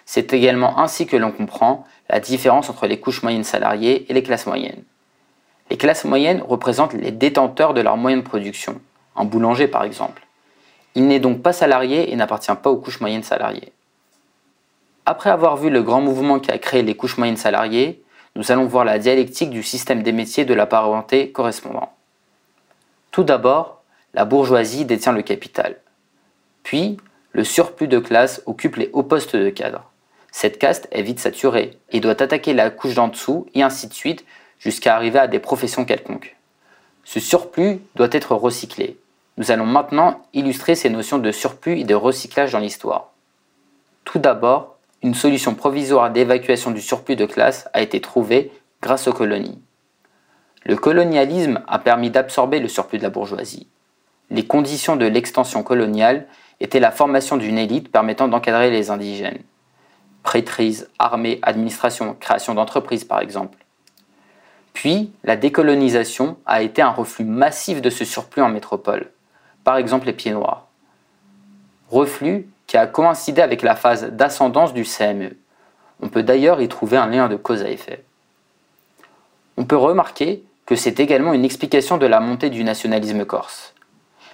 C'est 0.09 0.31
également 0.31 0.79
ainsi 0.79 1.05
que 1.05 1.17
l'on 1.17 1.33
comprend 1.33 1.85
la 2.09 2.21
différence 2.21 2.69
entre 2.69 2.87
les 2.87 2.97
couches 2.97 3.23
moyennes 3.23 3.43
salariées 3.43 4.09
et 4.09 4.13
les 4.13 4.23
classes 4.23 4.45
moyennes. 4.45 4.83
Les 5.69 5.75
classes 5.75 6.05
moyennes 6.05 6.41
représentent 6.47 6.93
les 6.93 7.11
détenteurs 7.11 7.73
de 7.73 7.81
leurs 7.81 7.97
moyens 7.97 8.23
de 8.23 8.27
production, 8.27 8.79
un 9.17 9.25
boulanger 9.25 9.67
par 9.67 9.83
exemple. 9.83 10.25
Il 10.95 11.07
n'est 11.07 11.19
donc 11.19 11.41
pas 11.41 11.51
salarié 11.51 12.09
et 12.09 12.15
n'appartient 12.15 12.55
pas 12.63 12.69
aux 12.69 12.77
couches 12.77 13.01
moyennes 13.01 13.21
salariées. 13.21 13.73
Après 15.05 15.29
avoir 15.29 15.57
vu 15.57 15.69
le 15.69 15.83
grand 15.83 15.99
mouvement 15.99 16.39
qui 16.39 16.51
a 16.51 16.57
créé 16.57 16.83
les 16.83 16.95
couches 16.95 17.17
moyennes 17.17 17.35
salariées, 17.35 18.01
nous 18.37 18.49
allons 18.49 18.65
voir 18.65 18.85
la 18.85 18.99
dialectique 18.99 19.49
du 19.49 19.61
système 19.61 20.03
des 20.03 20.13
métiers 20.13 20.45
de 20.45 20.53
la 20.53 20.67
parenté 20.67 21.33
correspondant. 21.33 21.91
Tout 23.11 23.25
d'abord, 23.25 23.83
la 24.13 24.23
bourgeoisie 24.23 24.85
détient 24.85 25.11
le 25.11 25.21
capital. 25.21 25.75
Puis, 26.63 26.95
le 27.33 27.43
surplus 27.43 27.89
de 27.89 27.99
classe 27.99 28.41
occupe 28.45 28.77
les 28.77 28.89
hauts 28.93 29.03
postes 29.03 29.35
de 29.35 29.49
cadre. 29.49 29.91
Cette 30.31 30.60
caste 30.60 30.88
est 30.91 31.01
vite 31.01 31.19
saturée 31.19 31.77
et 31.91 32.00
doit 32.00 32.22
attaquer 32.22 32.53
la 32.53 32.69
couche 32.69 32.96
d'en 32.96 33.07
dessous 33.07 33.48
et 33.53 33.63
ainsi 33.63 33.88
de 33.88 33.93
suite 33.93 34.25
jusqu'à 34.60 34.96
arriver 34.96 35.19
à 35.19 35.27
des 35.27 35.39
professions 35.39 35.86
quelconques. 35.86 36.36
Ce 37.03 37.19
surplus 37.19 37.79
doit 37.96 38.10
être 38.12 38.36
recyclé. 38.36 38.98
Nous 39.38 39.51
allons 39.51 39.65
maintenant 39.65 40.22
illustrer 40.34 40.75
ces 40.75 40.89
notions 40.89 41.19
de 41.19 41.31
surplus 41.31 41.79
et 41.79 41.84
de 41.84 41.96
recyclage 41.96 42.51
dans 42.51 42.60
l'histoire. 42.60 43.12
Tout 44.03 44.19
d'abord, 44.19 44.77
une 45.03 45.13
solution 45.13 45.53
provisoire 45.53 46.12
d'évacuation 46.12 46.72
du 46.72 46.81
surplus 46.81 47.15
de 47.15 47.25
classe 47.25 47.69
a 47.74 47.81
été 47.81 48.01
trouvée 48.01 48.51
grâce 48.81 49.07
aux 49.07 49.13
colonies. 49.13 49.62
Le 50.65 50.75
colonialisme 50.75 51.62
a 51.67 51.79
permis 51.79 52.10
d'absorber 52.10 52.60
le 52.60 52.67
surplus 52.67 52.98
de 52.98 53.03
la 53.03 53.10
bourgeoisie. 53.10 53.67
Les 54.29 54.46
conditions 54.46 54.96
de 54.96 55.05
l'extension 55.05 55.63
coloniale 55.63 56.27
étaient 56.60 56.79
la 56.79 56.91
formation 56.91 57.38
d'une 57.38 57.57
élite 57.57 57.91
permettant 57.91 58.27
d'encadrer 58.27 58.72
les 58.72 58.89
indigènes. 58.89 59.43
Prêtrise, 60.27 60.89
armée, 61.00 61.39
administration, 61.41 62.13
création 62.19 62.53
d'entreprises 62.53 63.05
par 63.05 63.22
exemple. 63.22 63.60
Puis, 64.74 65.10
la 65.24 65.38
décolonisation 65.38 66.36
a 66.46 66.62
été 66.62 66.81
un 66.81 66.89
reflux 66.89 67.24
massif 67.24 67.81
de 67.81 67.89
ce 67.89 68.03
surplus 68.03 68.41
en 68.41 68.50
métropole, 68.50 69.10
par 69.63 69.77
exemple 69.77 70.05
les 70.05 70.12
pieds 70.12 70.34
noirs. 70.34 70.67
Reflux 71.89 72.50
qui 72.67 72.75
a 72.75 72.88
coïncidé 72.88 73.41
avec 73.41 73.62
la 73.62 73.77
phase 73.77 74.03
d'ascendance 74.03 74.74
du 74.74 74.84
CME. 74.84 75.38
On 76.01 76.10
peut 76.10 76.24
d'ailleurs 76.24 76.60
y 76.60 76.67
trouver 76.67 76.98
un 76.98 77.07
lien 77.07 77.29
de 77.29 77.38
cause 77.38 77.63
à 77.63 77.69
effet. 77.69 78.03
On 79.55 79.63
peut 79.63 79.77
remarquer 79.77 80.43
que 80.65 80.75
c'est 80.75 81.00
également 81.00 81.31
une 81.31 81.46
explication 81.46 81.98
de 81.98 82.05
la 82.05 82.19
montée 82.19 82.50
du 82.50 82.65
nationalisme 82.65 83.24
corse. 83.24 83.74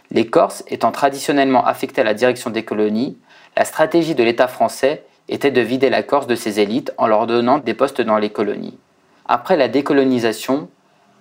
Les 0.09 0.25
Corses 0.25 0.63
étant 0.65 0.91
traditionnellement 0.91 1.63
affectés 1.63 2.01
à 2.01 2.03
la 2.03 2.15
direction 2.15 2.49
des 2.49 2.65
colonies, 2.65 3.15
la 3.55 3.63
stratégie 3.63 4.15
de 4.15 4.23
l'État 4.23 4.47
français 4.47 5.05
était 5.29 5.51
de 5.51 5.61
vider 5.61 5.89
la 5.89 6.03
Corse 6.03 6.27
de 6.27 6.35
ses 6.35 6.59
élites 6.59 6.91
en 6.97 7.07
leur 7.07 7.27
donnant 7.27 7.59
des 7.59 7.73
postes 7.73 8.01
dans 8.01 8.17
les 8.17 8.29
colonies. 8.29 8.77
Après 9.25 9.55
la 9.55 9.67
décolonisation, 9.67 10.69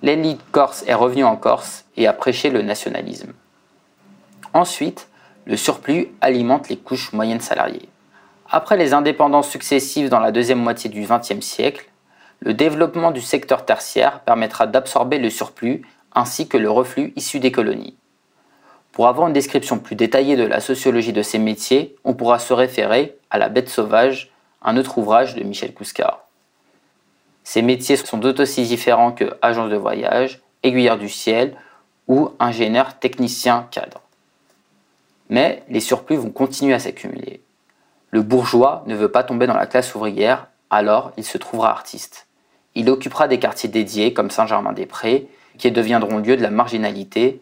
l'élite 0.02 0.40
corse 0.50 0.84
est 0.86 0.94
revenue 0.94 1.24
en 1.24 1.36
Corse 1.36 1.84
et 1.96 2.06
a 2.06 2.12
prêché 2.12 2.50
le 2.50 2.62
nationalisme. 2.62 3.32
Ensuite, 4.54 5.08
le 5.44 5.56
surplus 5.56 6.08
alimente 6.20 6.68
les 6.68 6.76
couches 6.76 7.12
moyennes 7.12 7.40
salariées. 7.40 7.88
Après 8.50 8.76
les 8.76 8.92
indépendances 8.92 9.48
successives 9.48 10.08
dans 10.08 10.20
la 10.20 10.32
deuxième 10.32 10.60
moitié 10.60 10.90
du 10.90 11.06
XXe 11.06 11.40
siècle, 11.40 11.88
le 12.40 12.54
développement 12.54 13.12
du 13.12 13.20
secteur 13.20 13.64
tertiaire 13.64 14.20
permettra 14.20 14.66
d'absorber 14.66 15.18
le 15.18 15.30
surplus 15.30 15.82
ainsi 16.14 16.48
que 16.48 16.58
le 16.58 16.70
reflux 16.70 17.12
issu 17.16 17.38
des 17.40 17.52
colonies. 17.52 17.96
Pour 18.92 19.08
avoir 19.08 19.26
une 19.26 19.32
description 19.32 19.78
plus 19.78 19.96
détaillée 19.96 20.36
de 20.36 20.44
la 20.44 20.60
sociologie 20.60 21.14
de 21.14 21.22
ces 21.22 21.38
métiers, 21.38 21.96
on 22.04 22.12
pourra 22.12 22.38
se 22.38 22.52
référer 22.52 23.16
à 23.30 23.38
La 23.38 23.48
bête 23.48 23.70
sauvage, 23.70 24.30
un 24.62 24.76
autre 24.76 24.98
ouvrage 24.98 25.34
de 25.34 25.42
Michel 25.42 25.72
Couscard. 25.72 26.20
Ces 27.42 27.62
métiers 27.62 27.96
sont 27.96 28.20
tout 28.20 28.38
aussi 28.40 28.64
différents 28.64 29.12
que 29.12 29.36
agence 29.40 29.70
de 29.70 29.76
voyage, 29.76 30.42
aiguilleur 30.62 30.98
du 30.98 31.08
ciel 31.08 31.56
ou 32.06 32.30
ingénieur 32.38 32.98
technicien 32.98 33.66
cadre. 33.70 34.02
Mais 35.30 35.62
les 35.68 35.80
surplus 35.80 36.16
vont 36.16 36.30
continuer 36.30 36.74
à 36.74 36.78
s'accumuler. 36.78 37.40
Le 38.10 38.20
bourgeois 38.20 38.84
ne 38.86 38.94
veut 38.94 39.10
pas 39.10 39.24
tomber 39.24 39.46
dans 39.46 39.56
la 39.56 39.66
classe 39.66 39.94
ouvrière, 39.94 40.48
alors 40.68 41.12
il 41.16 41.24
se 41.24 41.38
trouvera 41.38 41.70
artiste. 41.70 42.26
Il 42.74 42.90
occupera 42.90 43.26
des 43.26 43.38
quartiers 43.38 43.70
dédiés 43.70 44.12
comme 44.12 44.30
Saint-Germain-des-Prés, 44.30 45.28
qui 45.56 45.70
deviendront 45.70 46.18
lieu 46.18 46.36
de 46.36 46.42
la 46.42 46.50
marginalité, 46.50 47.40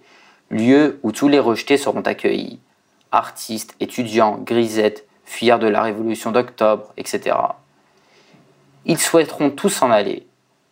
lieu 0.50 0.98
où 1.02 1.12
tous 1.12 1.28
les 1.28 1.38
rejetés 1.38 1.76
seront 1.76 2.02
accueillis. 2.02 2.60
Artistes, 3.12 3.74
étudiants, 3.80 4.38
grisettes, 4.38 5.06
fuyards 5.24 5.58
de 5.58 5.68
la 5.68 5.82
Révolution 5.82 6.32
d'octobre, 6.32 6.92
etc. 6.96 7.36
Ils 8.84 8.98
souhaiteront 8.98 9.50
tous 9.50 9.68
s'en 9.68 9.90
aller. 9.90 10.26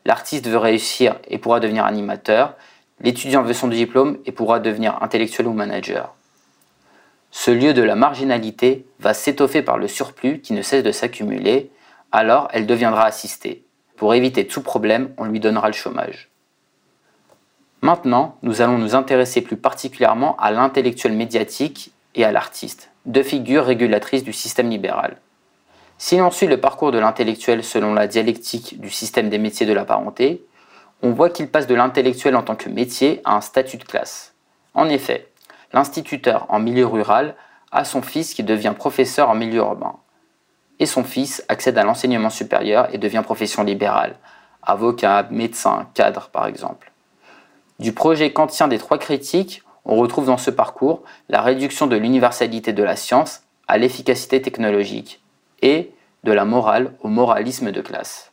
L'artiste 0.04 0.46
veut 0.46 0.58
réussir 0.58 1.16
et 1.28 1.38
pourra 1.38 1.60
devenir 1.60 1.84
animateur, 1.84 2.54
l'étudiant 3.00 3.42
veut 3.42 3.54
son 3.54 3.68
diplôme 3.68 4.18
et 4.26 4.32
pourra 4.32 4.58
devenir 4.58 5.02
intellectuel 5.02 5.46
ou 5.46 5.52
manager. 5.52 6.14
Ce 7.30 7.50
lieu 7.50 7.74
de 7.74 7.82
la 7.82 7.94
marginalité 7.94 8.86
va 9.00 9.14
s'étoffer 9.14 9.62
par 9.62 9.78
le 9.78 9.86
surplus 9.86 10.40
qui 10.40 10.54
ne 10.54 10.62
cesse 10.62 10.82
de 10.82 10.92
s'accumuler, 10.92 11.70
alors 12.10 12.48
elle 12.52 12.66
deviendra 12.66 13.04
assistée. 13.04 13.64
Pour 13.96 14.14
éviter 14.14 14.46
tout 14.46 14.62
problème, 14.62 15.12
on 15.18 15.24
lui 15.24 15.40
donnera 15.40 15.66
le 15.66 15.74
chômage. 15.74 16.30
Maintenant, 17.80 18.36
nous 18.42 18.60
allons 18.60 18.76
nous 18.76 18.96
intéresser 18.96 19.40
plus 19.40 19.56
particulièrement 19.56 20.36
à 20.38 20.50
l'intellectuel 20.50 21.12
médiatique 21.12 21.92
et 22.16 22.24
à 22.24 22.32
l'artiste, 22.32 22.90
deux 23.06 23.22
figures 23.22 23.64
régulatrices 23.64 24.24
du 24.24 24.32
système 24.32 24.68
libéral. 24.68 25.18
Si 25.96 26.16
l'on 26.16 26.30
suit 26.30 26.48
le 26.48 26.60
parcours 26.60 26.90
de 26.90 26.98
l'intellectuel 26.98 27.62
selon 27.62 27.94
la 27.94 28.08
dialectique 28.08 28.80
du 28.80 28.90
système 28.90 29.28
des 29.28 29.38
métiers 29.38 29.66
de 29.66 29.72
la 29.72 29.84
parenté, 29.84 30.44
on 31.02 31.12
voit 31.12 31.30
qu'il 31.30 31.48
passe 31.48 31.68
de 31.68 31.74
l'intellectuel 31.76 32.34
en 32.34 32.42
tant 32.42 32.56
que 32.56 32.68
métier 32.68 33.20
à 33.24 33.36
un 33.36 33.40
statut 33.40 33.76
de 33.76 33.84
classe. 33.84 34.34
En 34.74 34.88
effet, 34.88 35.28
l'instituteur 35.72 36.46
en 36.48 36.58
milieu 36.58 36.86
rural 36.86 37.36
a 37.70 37.84
son 37.84 38.02
fils 38.02 38.34
qui 38.34 38.42
devient 38.42 38.74
professeur 38.76 39.30
en 39.30 39.34
milieu 39.36 39.58
urbain. 39.58 39.96
Et 40.80 40.86
son 40.86 41.04
fils 41.04 41.44
accède 41.48 41.78
à 41.78 41.84
l'enseignement 41.84 42.30
supérieur 42.30 42.88
et 42.92 42.98
devient 42.98 43.22
profession 43.24 43.62
libérale, 43.62 44.16
avocat, 44.62 45.28
médecin, 45.30 45.88
cadre 45.94 46.30
par 46.30 46.46
exemple. 46.46 46.92
Du 47.78 47.92
projet 47.92 48.32
kantien 48.32 48.66
des 48.66 48.78
trois 48.78 48.98
critiques, 48.98 49.62
on 49.84 49.96
retrouve 49.96 50.26
dans 50.26 50.36
ce 50.36 50.50
parcours 50.50 51.02
la 51.28 51.42
réduction 51.42 51.86
de 51.86 51.96
l'universalité 51.96 52.72
de 52.72 52.82
la 52.82 52.96
science 52.96 53.42
à 53.68 53.78
l'efficacité 53.78 54.42
technologique 54.42 55.22
et 55.62 55.92
de 56.24 56.32
la 56.32 56.44
morale 56.44 56.94
au 57.02 57.08
moralisme 57.08 57.70
de 57.70 57.80
classe. 57.80 58.32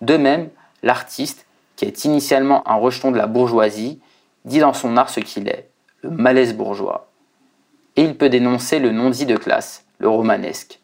De 0.00 0.16
même, 0.16 0.48
l'artiste, 0.82 1.46
qui 1.76 1.84
est 1.84 2.04
initialement 2.04 2.66
un 2.68 2.76
rejeton 2.76 3.10
de 3.10 3.18
la 3.18 3.26
bourgeoisie, 3.26 4.00
dit 4.44 4.60
dans 4.60 4.72
son 4.72 4.96
art 4.96 5.10
ce 5.10 5.20
qu'il 5.20 5.48
est, 5.48 5.68
le 6.02 6.10
malaise 6.10 6.54
bourgeois. 6.54 7.10
Et 7.96 8.02
il 8.02 8.16
peut 8.16 8.30
dénoncer 8.30 8.78
le 8.78 8.90
non-dit 8.90 9.26
de 9.26 9.36
classe, 9.36 9.84
le 9.98 10.08
romanesque. 10.08 10.80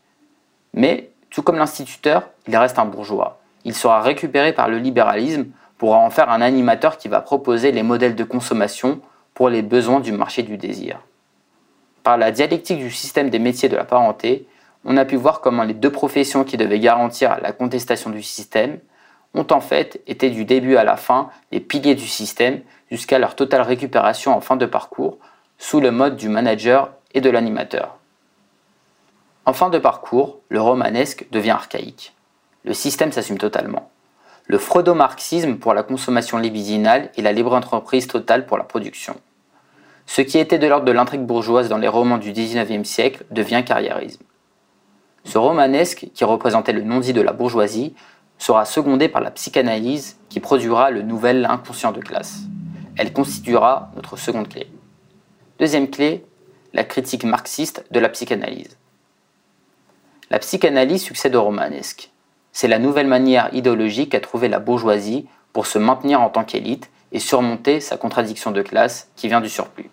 Mais, 0.75 1.11
tout 1.31 1.43
comme 1.43 1.57
l'instituteur, 1.57 2.29
il 2.47 2.57
reste 2.57 2.79
un 2.79 2.85
bourgeois. 2.85 3.41
Il 3.65 3.75
sera 3.75 4.03
récupéré 4.03 4.53
par 4.53 4.69
le 4.69 4.79
libéralisme 4.79 5.47
pour 5.85 5.97
en 5.97 6.09
faire 6.09 6.31
un 6.31 6.41
animateur 6.41 6.97
qui 6.97 7.09
va 7.09 7.21
proposer 7.21 7.71
les 7.71 7.83
modèles 7.83 8.15
de 8.15 8.25
consommation 8.25 9.03
pour 9.35 9.51
les 9.51 9.61
besoins 9.61 10.01
du 10.01 10.13
marché 10.13 10.43
du 10.43 10.57
désir. 10.57 10.99
Par 12.03 12.17
la 12.17 12.31
dialectique 12.31 12.79
du 12.79 12.91
système 12.91 13.29
des 13.29 13.39
métiers 13.39 13.69
de 13.69 13.77
la 13.77 13.85
parenté, 13.85 14.49
on 14.87 14.97
a 14.97 15.05
pu 15.05 15.17
voir 15.17 15.43
comment 15.43 15.63
les 15.63 15.75
deux 15.75 15.93
professions 15.93 16.43
qui 16.43 16.57
devaient 16.57 16.79
garantir 16.79 17.39
la 17.43 17.53
contestation 17.53 18.09
du 18.09 18.23
système 18.23 18.79
ont 19.35 19.47
en 19.51 19.61
fait 19.61 20.01
été 20.07 20.31
du 20.31 20.47
début 20.47 20.77
à 20.77 20.85
la 20.85 20.97
fin 20.97 21.29
les 21.53 21.61
piliers 21.61 21.95
du 21.95 22.09
système 22.09 22.63
jusqu'à 22.91 23.19
leur 23.19 23.37
totale 23.37 23.61
récupération 23.61 24.35
en 24.35 24.41
fin 24.41 24.57
de 24.57 24.65
parcours 24.65 25.19
sous 25.59 25.81
le 25.81 25.91
mode 25.91 26.17
du 26.17 26.31
manager 26.31 26.93
et 27.13 27.21
de 27.21 27.29
l'animateur. 27.29 27.99
En 29.45 29.53
fin 29.53 29.69
de 29.69 29.79
parcours, 29.79 30.39
le 30.49 30.63
romanesque 30.63 31.27
devient 31.31 31.51
archaïque. 31.51 32.15
Le 32.65 32.73
système 32.73 33.13
s'assume 33.13 33.37
totalement. 33.37 33.91
Le 34.47 34.59
freudo-marxisme 34.59 35.57
pour 35.57 35.73
la 35.73 35.83
consommation 35.83 36.37
libidinale 36.37 37.11
et 37.17 37.23
la 37.23 37.33
libre 37.33 37.55
entreprise 37.55 38.07
totale 38.07 38.45
pour 38.45 38.59
la 38.59 38.65
production. 38.65 39.17
Ce 40.07 40.21
qui 40.21 40.39
était 40.39 40.59
de 40.59 40.67
l'ordre 40.67 40.85
de 40.85 40.93
l'intrigue 40.93 41.23
bourgeoise 41.23 41.71
dans 41.71 41.79
les 41.79 41.89
romans 41.89 42.19
du 42.19 42.33
XIXe 42.33 42.87
siècle 42.87 43.25
devient 43.31 43.63
carriérisme. 43.67 44.23
Ce 45.25 45.39
romanesque, 45.39 46.09
qui 46.13 46.25
représentait 46.25 46.75
le 46.75 46.83
non-dit 46.83 47.15
de 47.15 47.23
la 47.23 47.33
bourgeoisie, 47.33 47.95
sera 48.37 48.67
secondé 48.67 49.09
par 49.09 49.23
la 49.23 49.31
psychanalyse 49.31 50.19
qui 50.29 50.41
produira 50.41 50.91
le 50.91 51.01
nouvel 51.01 51.47
inconscient 51.47 51.93
de 51.93 52.01
classe. 52.01 52.41
Elle 52.97 53.15
constituera 53.15 53.91
notre 53.97 54.19
seconde 54.19 54.49
clé. 54.49 54.69
Deuxième 55.59 55.89
clé, 55.89 56.27
la 56.75 56.85
critique 56.85 57.25
marxiste 57.25 57.87
de 57.91 58.01
la 58.01 58.11
psychanalyse. 58.11 58.77
La 60.31 60.39
psychanalyse 60.39 61.03
succède 61.03 61.35
au 61.35 61.43
romanesque. 61.43 62.11
C'est 62.55 62.69
la 62.69 62.79
nouvelle 62.79 63.09
manière 63.09 63.53
idéologique 63.53 64.13
qu'a 64.13 64.21
trouvée 64.21 64.49
la 64.49 64.61
bourgeoisie 64.61 65.27
pour 65.53 65.67
se 65.67 65.77
maintenir 65.77 66.23
en 66.23 66.31
tant 66.31 66.45
qu'élite 66.45 66.89
et 67.11 67.19
surmonter 67.19 67.81
sa 67.81 67.97
contradiction 67.97 68.53
de 68.53 68.63
classe 68.63 69.11
qui 69.17 69.27
vient 69.27 69.41
du 69.41 69.49
surplus. 69.49 69.91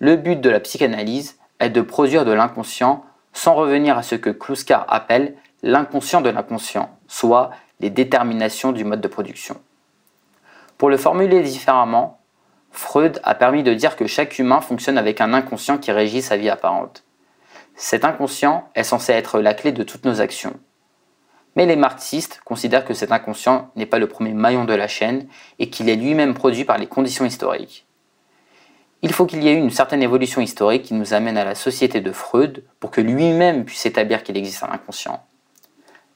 Le 0.00 0.16
but 0.16 0.40
de 0.40 0.50
la 0.50 0.58
psychanalyse 0.58 1.38
est 1.60 1.70
de 1.70 1.80
produire 1.80 2.24
de 2.24 2.32
l'inconscient 2.32 3.04
sans 3.32 3.54
revenir 3.54 3.96
à 3.96 4.02
ce 4.02 4.16
que 4.16 4.30
Kluskar 4.30 4.84
appelle 4.88 5.36
l'inconscient 5.62 6.20
de 6.22 6.28
l'inconscient, 6.28 6.90
soit 7.06 7.50
les 7.78 7.90
déterminations 7.90 8.72
du 8.72 8.82
mode 8.84 9.00
de 9.00 9.06
production. 9.06 9.60
Pour 10.76 10.90
le 10.90 10.96
formuler 10.96 11.42
différemment, 11.42 12.18
Freud 12.72 13.20
a 13.22 13.36
permis 13.36 13.62
de 13.62 13.74
dire 13.74 13.94
que 13.94 14.08
chaque 14.08 14.40
humain 14.40 14.60
fonctionne 14.60 14.98
avec 14.98 15.20
un 15.20 15.32
inconscient 15.32 15.78
qui 15.78 15.92
régit 15.92 16.20
sa 16.20 16.36
vie 16.36 16.50
apparente. 16.50 17.04
Cet 17.76 18.04
inconscient 18.04 18.68
est 18.74 18.82
censé 18.82 19.12
être 19.12 19.38
la 19.38 19.54
clé 19.54 19.70
de 19.70 19.84
toutes 19.84 20.04
nos 20.04 20.20
actions. 20.20 20.58
Mais 21.56 21.66
les 21.66 21.76
marxistes 21.76 22.40
considèrent 22.44 22.84
que 22.84 22.94
cet 22.94 23.12
inconscient 23.12 23.70
n'est 23.76 23.86
pas 23.86 23.98
le 23.98 24.06
premier 24.06 24.32
maillon 24.32 24.64
de 24.64 24.74
la 24.74 24.88
chaîne 24.88 25.26
et 25.58 25.70
qu'il 25.70 25.88
est 25.88 25.96
lui-même 25.96 26.34
produit 26.34 26.64
par 26.64 26.78
les 26.78 26.86
conditions 26.86 27.24
historiques. 27.24 27.86
Il 29.02 29.12
faut 29.12 29.26
qu'il 29.26 29.42
y 29.42 29.48
ait 29.48 29.54
eu 29.54 29.58
une 29.58 29.70
certaine 29.70 30.02
évolution 30.02 30.40
historique 30.40 30.82
qui 30.82 30.94
nous 30.94 31.14
amène 31.14 31.38
à 31.38 31.44
la 31.44 31.54
société 31.54 32.00
de 32.00 32.10
Freud 32.12 32.64
pour 32.80 32.90
que 32.90 33.00
lui-même 33.00 33.64
puisse 33.64 33.86
établir 33.86 34.22
qu'il 34.22 34.36
existe 34.36 34.64
un 34.64 34.72
inconscient. 34.72 35.22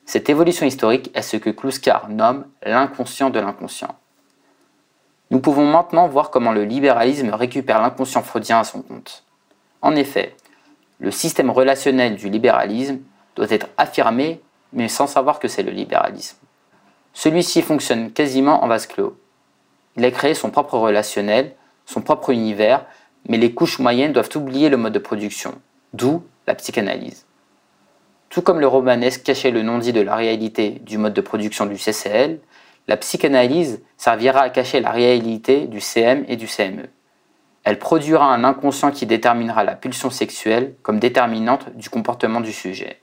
Cette 0.04 0.28
évolution 0.28 0.66
historique 0.66 1.10
est 1.14 1.22
ce 1.22 1.36
que 1.36 1.50
Kluskar 1.50 2.08
nomme 2.08 2.46
l'inconscient 2.64 3.30
de 3.30 3.38
l'inconscient. 3.38 3.96
Nous 5.30 5.40
pouvons 5.40 5.66
maintenant 5.66 6.08
voir 6.08 6.30
comment 6.30 6.52
le 6.52 6.64
libéralisme 6.64 7.30
récupère 7.30 7.80
l'inconscient 7.80 8.22
freudien 8.22 8.58
à 8.60 8.64
son 8.64 8.82
compte. 8.82 9.24
En 9.80 9.94
effet, 9.96 10.36
le 10.98 11.10
système 11.10 11.50
relationnel 11.50 12.16
du 12.16 12.28
libéralisme 12.28 12.98
doit 13.36 13.50
être 13.50 13.68
affirmé, 13.78 14.40
mais 14.72 14.88
sans 14.88 15.06
savoir 15.06 15.38
que 15.38 15.48
c'est 15.48 15.62
le 15.62 15.70
libéralisme. 15.70 16.38
Celui-ci 17.12 17.62
fonctionne 17.62 18.12
quasiment 18.12 18.64
en 18.64 18.68
vase 18.68 18.86
clos. 18.86 19.16
Il 19.96 20.04
a 20.04 20.10
créé 20.10 20.34
son 20.34 20.50
propre 20.50 20.78
relationnel, 20.78 21.54
son 21.84 22.00
propre 22.00 22.30
univers, 22.30 22.86
mais 23.28 23.36
les 23.36 23.52
couches 23.52 23.78
moyennes 23.78 24.12
doivent 24.12 24.30
oublier 24.34 24.68
le 24.68 24.76
mode 24.76 24.94
de 24.94 24.98
production, 24.98 25.54
d'où 25.92 26.22
la 26.46 26.54
psychanalyse. 26.54 27.26
Tout 28.30 28.40
comme 28.40 28.60
le 28.60 28.66
romanesque 28.66 29.24
cachait 29.24 29.50
le 29.50 29.62
non-dit 29.62 29.92
de 29.92 30.00
la 30.00 30.16
réalité 30.16 30.70
du 30.70 30.96
mode 30.96 31.12
de 31.12 31.20
production 31.20 31.66
du 31.66 31.76
CCL, 31.76 32.40
la 32.88 32.96
psychanalyse 32.96 33.82
servira 33.96 34.40
à 34.40 34.50
cacher 34.50 34.80
la 34.80 34.90
réalité 34.90 35.66
du 35.66 35.80
CM 35.80 36.24
et 36.28 36.36
du 36.36 36.46
CME. 36.46 36.88
Elle 37.64 37.78
produira 37.78 38.32
un 38.32 38.42
inconscient 38.42 38.90
qui 38.90 39.06
déterminera 39.06 39.62
la 39.62 39.76
pulsion 39.76 40.10
sexuelle 40.10 40.74
comme 40.82 40.98
déterminante 40.98 41.76
du 41.76 41.90
comportement 41.90 42.40
du 42.40 42.52
sujet. 42.52 43.00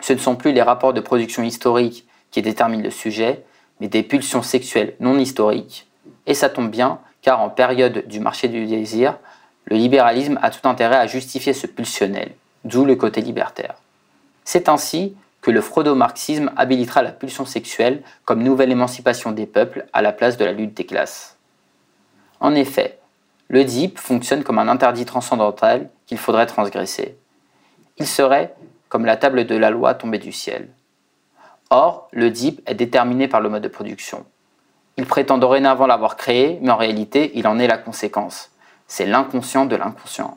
Ce 0.00 0.12
ne 0.12 0.18
sont 0.18 0.36
plus 0.36 0.52
les 0.52 0.62
rapports 0.62 0.92
de 0.92 1.00
production 1.00 1.42
historiques 1.42 2.06
qui 2.30 2.42
déterminent 2.42 2.82
le 2.82 2.90
sujet, 2.90 3.44
mais 3.80 3.88
des 3.88 4.02
pulsions 4.02 4.42
sexuelles 4.42 4.94
non 5.00 5.18
historiques. 5.18 5.88
Et 6.26 6.34
ça 6.34 6.48
tombe 6.48 6.70
bien, 6.70 7.00
car 7.22 7.40
en 7.40 7.50
période 7.50 8.06
du 8.06 8.20
marché 8.20 8.48
du 8.48 8.66
désir, 8.66 9.18
le 9.66 9.76
libéralisme 9.76 10.38
a 10.42 10.50
tout 10.50 10.66
intérêt 10.68 10.96
à 10.96 11.06
justifier 11.06 11.52
ce 11.52 11.66
pulsionnel, 11.66 12.32
d'où 12.64 12.84
le 12.84 12.96
côté 12.96 13.20
libertaire. 13.20 13.74
C'est 14.44 14.68
ainsi 14.68 15.14
que 15.42 15.50
le 15.50 15.60
freudo-marxisme 15.60 16.50
habilitera 16.56 17.02
la 17.02 17.12
pulsion 17.12 17.46
sexuelle 17.46 18.02
comme 18.24 18.42
nouvelle 18.42 18.72
émancipation 18.72 19.32
des 19.32 19.46
peuples 19.46 19.86
à 19.92 20.02
la 20.02 20.12
place 20.12 20.36
de 20.36 20.44
la 20.44 20.52
lutte 20.52 20.74
des 20.74 20.84
classes. 20.84 21.36
En 22.40 22.54
effet, 22.54 22.98
le 23.48 23.64
DIP 23.64 23.98
fonctionne 23.98 24.44
comme 24.44 24.58
un 24.58 24.68
interdit 24.68 25.04
transcendantal 25.04 25.88
qu'il 26.06 26.18
faudrait 26.18 26.46
transgresser. 26.46 27.16
Il 27.98 28.06
serait 28.06 28.54
comme 28.90 29.06
la 29.06 29.16
table 29.16 29.46
de 29.46 29.56
la 29.56 29.70
loi 29.70 29.94
tombée 29.94 30.18
du 30.18 30.32
ciel. 30.32 30.68
Or, 31.70 32.08
le 32.12 32.30
DIP 32.30 32.60
est 32.66 32.74
déterminé 32.74 33.28
par 33.28 33.40
le 33.40 33.48
mode 33.48 33.62
de 33.62 33.68
production. 33.68 34.26
Il 34.98 35.06
prétend 35.06 35.38
dorénavant 35.38 35.86
l'avoir 35.86 36.16
créé, 36.16 36.58
mais 36.60 36.70
en 36.70 36.76
réalité, 36.76 37.30
il 37.34 37.46
en 37.46 37.58
est 37.58 37.68
la 37.68 37.78
conséquence. 37.78 38.50
C'est 38.88 39.06
l'inconscient 39.06 39.64
de 39.64 39.76
l'inconscient. 39.76 40.36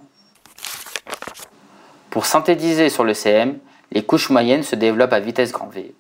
Pour 2.12 2.28
synthétiser 2.28 2.90
sur 2.90 3.04
le 3.04 3.16
CM, 3.16 3.58
les 3.92 4.06
couches 4.06 4.30
moyennes 4.30 4.64
se 4.64 4.76
développent 4.76 5.14
à 5.14 5.20
vitesse 5.20 5.52
grand 5.52 5.68
V. 5.68 5.96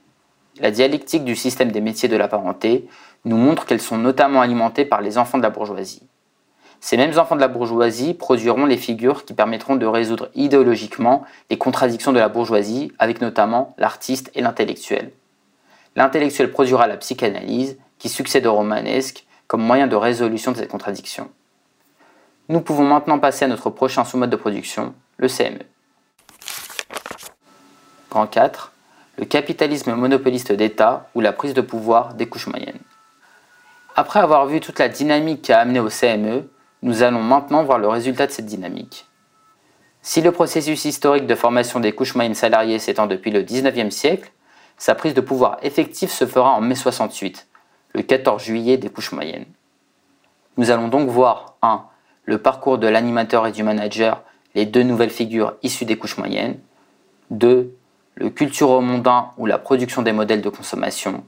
La 0.60 0.70
dialectique 0.70 1.26
du 1.26 1.36
système 1.36 1.72
des 1.72 1.82
métiers 1.82 2.08
de 2.08 2.16
la 2.16 2.28
parenté 2.28 2.88
nous 3.26 3.38
montre 3.38 3.66
qu'elles 3.66 3.82
sont 3.82 3.98
notamment 3.98 4.42
alimentées 4.42 4.86
par 4.86 5.02
les 5.02 5.18
enfants 5.18 5.40
de 5.40 5.44
la 5.44 5.50
bourgeoisie. 5.50 6.08
Ces 6.84 6.98
mêmes 6.98 7.18
enfants 7.18 7.38
de 7.38 7.40
la 7.40 7.48
bourgeoisie 7.48 8.14
produiront 8.14 8.66
les 8.66 8.76
figures 8.76 9.24
qui 9.24 9.34
permettront 9.34 9.78
de 9.78 9.86
résoudre 9.86 10.30
idéologiquement 10.36 11.24
les 11.50 11.58
contradictions 11.58 12.12
de 12.12 12.20
la 12.20 12.28
bourgeoisie 12.28 12.92
avec 13.00 13.22
notamment 13.22 13.74
l'artiste 13.78 14.30
et 14.36 14.42
l'intellectuel. 14.42 15.14
L'intellectuel 15.96 16.52
produira 16.52 16.88
la 16.88 16.98
psychanalyse 16.98 17.78
qui 18.00 18.10
succède 18.10 18.46
au 18.46 18.54
romanesque 18.54 19.26
comme 19.48 19.62
moyen 19.62 19.88
de 19.88 19.96
résolution 19.96 20.52
de 20.52 20.58
ces 20.58 20.68
contradictions. 20.68 21.30
Nous 22.50 22.60
pouvons 22.60 22.84
maintenant 22.84 23.18
passer 23.18 23.46
à 23.46 23.48
notre 23.48 23.70
prochain 23.70 24.04
sous-mode 24.04 24.32
de 24.32 24.36
production, 24.36 24.94
le 25.16 25.30
CME. 25.30 25.60
Grand 28.12 28.28
4. 28.28 28.74
Le 29.20 29.24
capitalisme 29.24 29.96
monopoliste 29.96 30.52
d'État 30.52 31.08
ou 31.16 31.22
la 31.22 31.32
prise 31.32 31.54
de 31.54 31.62
pouvoir 31.62 32.14
des 32.16 32.28
couches 32.28 32.48
moyennes. 32.48 32.82
Après 33.96 34.20
avoir 34.20 34.48
vu 34.48 34.60
toute 34.60 34.80
la 34.80 34.90
dynamique 34.90 35.44
qui 35.44 35.54
a 35.54 35.60
amené 35.60 35.80
au 35.80 35.88
CME, 35.88 36.50
nous 36.84 37.02
allons 37.02 37.24
maintenant 37.24 37.64
voir 37.64 37.80
le 37.80 37.88
résultat 37.88 38.28
de 38.28 38.32
cette 38.32 38.46
dynamique. 38.46 39.08
Si 40.02 40.22
le 40.22 40.34
processus 40.34 40.84
historique 40.84 41.26
de 41.26 41.34
formation 41.34 41.80
des 41.80 41.94
couches 41.94 42.14
moyennes 42.14 42.36
salariées 42.36 42.78
s'étend 42.78 43.08
depuis 43.08 43.32
le 43.32 43.42
19e 43.42 43.90
siècle, 43.90 44.34
sa 44.78 44.94
prise 44.94 45.14
de 45.14 45.22
pouvoir 45.22 45.58
effective 45.62 46.12
se 46.12 46.28
fera 46.28 46.52
en 46.52 46.60
mai 46.60 46.76
68, 46.76 47.48
le 47.94 48.02
14 48.02 48.44
juillet 48.44 48.76
des 48.76 48.90
couches 48.90 49.14
moyennes. 49.14 49.46
Nous 50.58 50.72
allons 50.72 50.90
donc 50.90 51.10
voir 51.10 51.56
1. 51.62 51.86
Le 52.26 52.38
parcours 52.38 52.78
de 52.78 52.88
l'animateur 52.88 53.48
et 53.48 53.54
du 53.54 53.64
manager, 53.64 54.22
les 54.54 54.66
deux 54.66 54.84
nouvelles 54.84 55.10
figures 55.10 55.56
issues 55.64 55.86
des 55.86 55.98
couches 55.98 56.18
moyennes. 56.18 56.60
2. 57.32 57.74
Le 58.16 58.30
culturo-mondain 58.30 59.30
ou 59.38 59.46
la 59.46 59.58
production 59.58 60.02
des 60.02 60.12
modèles 60.12 60.42
de 60.42 60.50
consommation. 60.50 61.24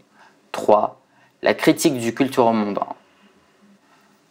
3. 0.51 0.99
La 1.43 1.53
critique 1.53 1.97
du 1.97 2.13
culturo-mondain. 2.13 2.87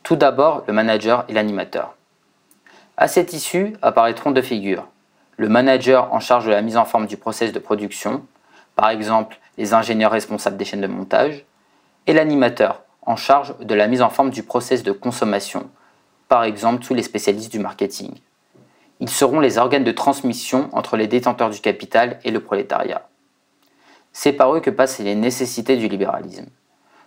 Tout 0.05 0.17
d'abord, 0.17 0.65
le 0.67 0.75
manager 0.75 1.25
et 1.31 1.33
l'animateur. 1.33 1.97
À 2.99 3.09
cette 3.09 3.33
issue 3.33 3.73
apparaîtront 3.81 4.33
deux 4.33 4.43
figures. 4.43 4.87
Le 5.39 5.49
manager 5.49 6.13
en 6.13 6.21
charge 6.21 6.45
de 6.45 6.51
la 6.51 6.61
mise 6.61 6.77
en 6.77 6.85
forme 6.85 7.07
du 7.07 7.17
process 7.17 7.53
de 7.53 7.59
production, 7.59 8.23
par 8.77 8.91
exemple 8.91 9.39
les 9.57 9.73
ingénieurs 9.73 10.11
responsables 10.11 10.59
des 10.59 10.67
chaînes 10.67 10.83
de 10.83 10.87
montage, 10.87 11.47
et 12.07 12.13
l'animateur 12.13 12.83
en 13.01 13.17
charge 13.17 13.57
de 13.61 13.75
la 13.75 13.87
mise 13.87 14.03
en 14.03 14.11
forme 14.11 14.29
du 14.29 14.43
process 14.43 14.83
de 14.83 14.93
consommation, 14.93 15.71
par 16.29 16.45
exemple 16.45 16.85
tous 16.85 16.93
les 16.93 17.03
spécialistes 17.03 17.51
du 17.51 17.59
marketing. 17.59 18.13
Ils 19.01 19.09
seront 19.09 19.41
les 19.41 19.57
organes 19.57 19.85
de 19.85 19.91
transmission 19.91 20.69
entre 20.73 20.99
les 20.99 21.07
détenteurs 21.07 21.49
du 21.49 21.61
capital 21.61 22.19
et 22.25 22.31
le 22.31 22.41
prolétariat. 22.41 23.09
C'est 24.13 24.35
par 24.35 24.55
eux 24.55 24.61
que 24.61 24.69
passent 24.71 24.99
les 24.99 25.15
nécessités 25.15 25.79
du 25.79 25.89
libéralisme. 25.89 26.49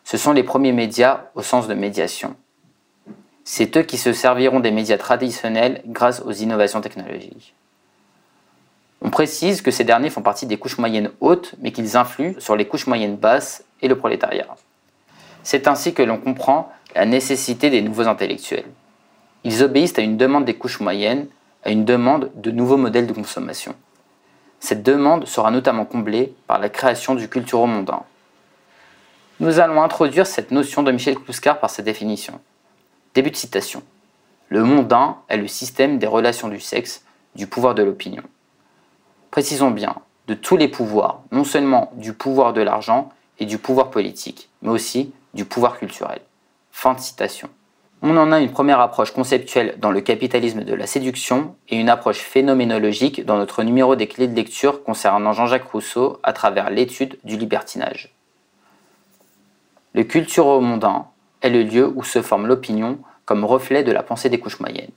Ce 0.04 0.18
sont 0.18 0.34
les 0.34 0.44
premiers 0.44 0.74
médias 0.74 1.26
au 1.36 1.44
sens 1.44 1.68
de 1.68 1.76
médiation. 1.76 2.36
C'est 3.50 3.78
eux 3.78 3.84
qui 3.84 3.98
se 3.98 4.12
serviront 4.12 4.60
des 4.60 4.72
médias 4.72 4.98
traditionnels 4.98 5.82
grâce 5.86 6.22
aux 6.26 6.34
innovations 6.34 6.82
technologiques. 6.82 7.56
On 9.02 9.10
précise 9.10 9.62
que 9.62 9.72
ces 9.72 9.86
derniers 9.86 10.10
font 10.10 10.22
partie 10.22 10.48
des 10.48 10.58
couches 10.58 10.78
moyennes 10.78 11.12
hautes, 11.22 11.56
mais 11.60 11.72
qu'ils 11.72 11.96
influent 11.96 12.38
sur 12.40 12.58
les 12.58 12.68
couches 12.68 12.88
moyennes 12.88 13.16
basses 13.16 13.64
et 13.82 13.88
le 13.88 13.98
prolétariat. 13.98 14.54
C'est 15.44 15.70
ainsi 15.70 15.94
que 15.94 16.04
l'on 16.04 16.18
comprend 16.18 16.74
la 16.94 17.06
nécessité 17.06 17.70
des 17.70 17.82
nouveaux 17.82 18.10
intellectuels. 18.10 18.68
Ils 19.46 19.64
obéissent 19.64 19.98
à 19.98 20.02
une 20.02 20.18
demande 20.18 20.44
des 20.44 20.56
couches 20.56 20.82
moyennes, 20.82 21.28
à 21.64 21.70
une 21.70 21.86
demande 21.86 22.30
de 22.36 22.52
nouveaux 22.52 22.76
modèles 22.76 23.08
de 23.08 23.14
consommation. 23.14 23.76
Cette 24.60 24.84
demande 24.84 25.26
sera 25.26 25.52
notamment 25.52 25.86
comblée 25.86 26.34
par 26.48 26.60
la 26.60 26.68
création 26.68 27.16
du 27.16 27.30
culturo-mondain. 27.30 28.04
Nous 29.40 29.60
allons 29.60 29.82
introduire 29.82 30.28
cette 30.28 30.52
notion 30.52 30.84
de 30.84 30.92
Michel 30.92 31.16
Kluskar 31.16 31.62
par 31.62 31.70
sa 31.70 31.82
définition. 31.82 32.42
Début 33.18 33.32
de 33.32 33.36
citation. 33.36 33.82
Le 34.48 34.64
mondain 34.64 35.18
est 35.28 35.38
le 35.38 35.48
système 35.48 35.98
des 35.98 36.06
relations 36.06 36.50
du 36.50 36.60
sexe, 36.60 37.04
du 37.34 37.48
pouvoir 37.48 37.74
de 37.74 37.82
l'opinion. 37.82 38.22
Précisons 39.32 39.72
bien, 39.72 39.96
de 40.28 40.36
tous 40.36 40.56
les 40.56 40.68
pouvoirs, 40.68 41.24
non 41.32 41.44
seulement 41.44 41.92
du 41.96 42.14
pouvoir 42.14 42.54
de 42.54 42.62
l'argent 42.62 43.10
et 43.40 43.48
du 43.48 43.58
pouvoir 43.58 43.90
politique, 43.90 44.50
mais 44.62 44.70
aussi 44.70 45.14
du 45.34 45.46
pouvoir 45.46 45.80
culturel. 45.80 46.22
Fin 46.72 46.94
de 46.94 47.00
citation. 47.00 47.50
On 48.04 48.16
en 48.18 48.32
a 48.32 48.40
une 48.40 48.52
première 48.52 48.82
approche 48.82 49.10
conceptuelle 49.10 49.80
dans 49.80 49.90
le 49.90 50.02
capitalisme 50.02 50.64
de 50.64 50.76
la 50.76 50.86
séduction 50.86 51.56
et 51.70 51.78
une 51.78 51.90
approche 51.90 52.20
phénoménologique 52.20 53.26
dans 53.26 53.38
notre 53.38 53.64
numéro 53.64 53.96
des 53.96 54.06
clés 54.06 54.28
de 54.28 54.36
lecture 54.36 54.84
concernant 54.84 55.34
Jean-Jacques 55.34 55.72
Rousseau 55.72 56.20
à 56.22 56.34
travers 56.34 56.70
l'étude 56.70 57.18
du 57.24 57.36
libertinage. 57.36 58.14
Le 59.94 60.04
culturo-mondain 60.04 61.08
est 61.42 61.50
le 61.50 61.64
lieu 61.64 61.92
où 61.96 62.04
se 62.04 62.22
forme 62.22 62.48
l'opinion 62.48 63.00
comme 63.26 63.46
reflet 63.46 63.84
de 63.84 63.92
la 63.92 64.04
pensée 64.04 64.30
des 64.30 64.40
couches 64.40 64.60
moyennes. 64.60 64.92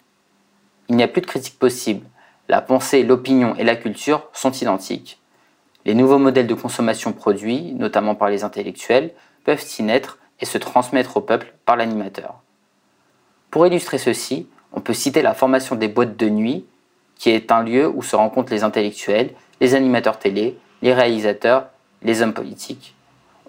Il 0.88 0.96
n'y 0.96 1.03
a 1.03 1.09
plus 1.09 1.20
de 1.20 1.26
critique 1.26 1.59
possible. 1.59 2.07
La 2.48 2.61
pensée, 2.61 3.03
l'opinion 3.03 3.55
et 3.57 3.64
la 3.64 3.76
culture 3.76 4.29
sont 4.33 4.53
identiques. 4.53 5.20
Les 5.85 5.94
nouveaux 5.94 6.18
modèles 6.18 6.46
de 6.46 6.55
consommation 6.55 7.12
produits, 7.12 7.72
notamment 7.74 8.14
par 8.14 8.29
les 8.29 8.44
intellectuels, 8.44 9.12
peuvent 9.44 9.64
y 9.79 9.83
naître 9.83 10.18
et 10.40 10.46
se 10.46 10.59
transmettre 10.59 11.16
au 11.16 11.20
peuple 11.20 11.55
par 11.64 11.76
l'animateur. 11.76 12.40
Pour 13.50 13.66
illustrer 13.66 13.98
ceci, 13.98 14.48
on 14.72 14.81
peut 14.81 14.94
citer 14.94 15.22
la 15.22 15.35
formation 15.35 15.76
des 15.76 15.88
boîtes 15.88 16.16
de 16.16 16.29
nuit, 16.29 16.66
qui 17.16 17.31
est 17.31 17.53
un 17.53 17.62
lieu 17.62 17.88
où 17.88 18.03
se 18.03 18.16
rencontrent 18.16 18.53
les 18.53 18.62
intellectuels, 18.62 19.35
les 19.61 19.74
animateurs 19.74 20.18
télé, 20.18 20.59
les 20.83 20.94
réalisateurs, 20.94 21.68
les 22.03 22.22
hommes 22.22 22.33
politiques. 22.33 22.94